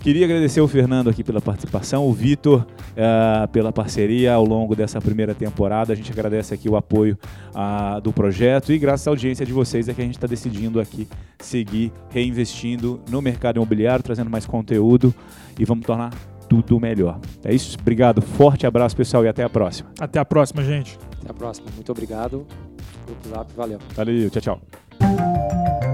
[0.00, 4.98] Queria agradecer o Fernando aqui pela participação, o Vitor uh, pela parceria ao longo dessa
[4.98, 5.92] primeira temporada.
[5.92, 7.18] A gente agradece aqui o apoio
[7.50, 10.80] uh, do projeto e graças à audiência de vocês é que a gente está decidindo
[10.80, 11.06] aqui
[11.38, 15.14] seguir reinvestindo no mercado imobiliário, trazendo mais conteúdo
[15.58, 16.14] e vamos tornar
[16.48, 17.20] tudo melhor.
[17.44, 19.90] É isso, obrigado, forte abraço pessoal e até a próxima.
[20.00, 20.98] Até a próxima, gente.
[21.20, 22.46] Até a próxima, muito obrigado.
[23.04, 23.78] Grupo Zap, valeu.
[23.94, 25.89] Valeu, tchau, tchau.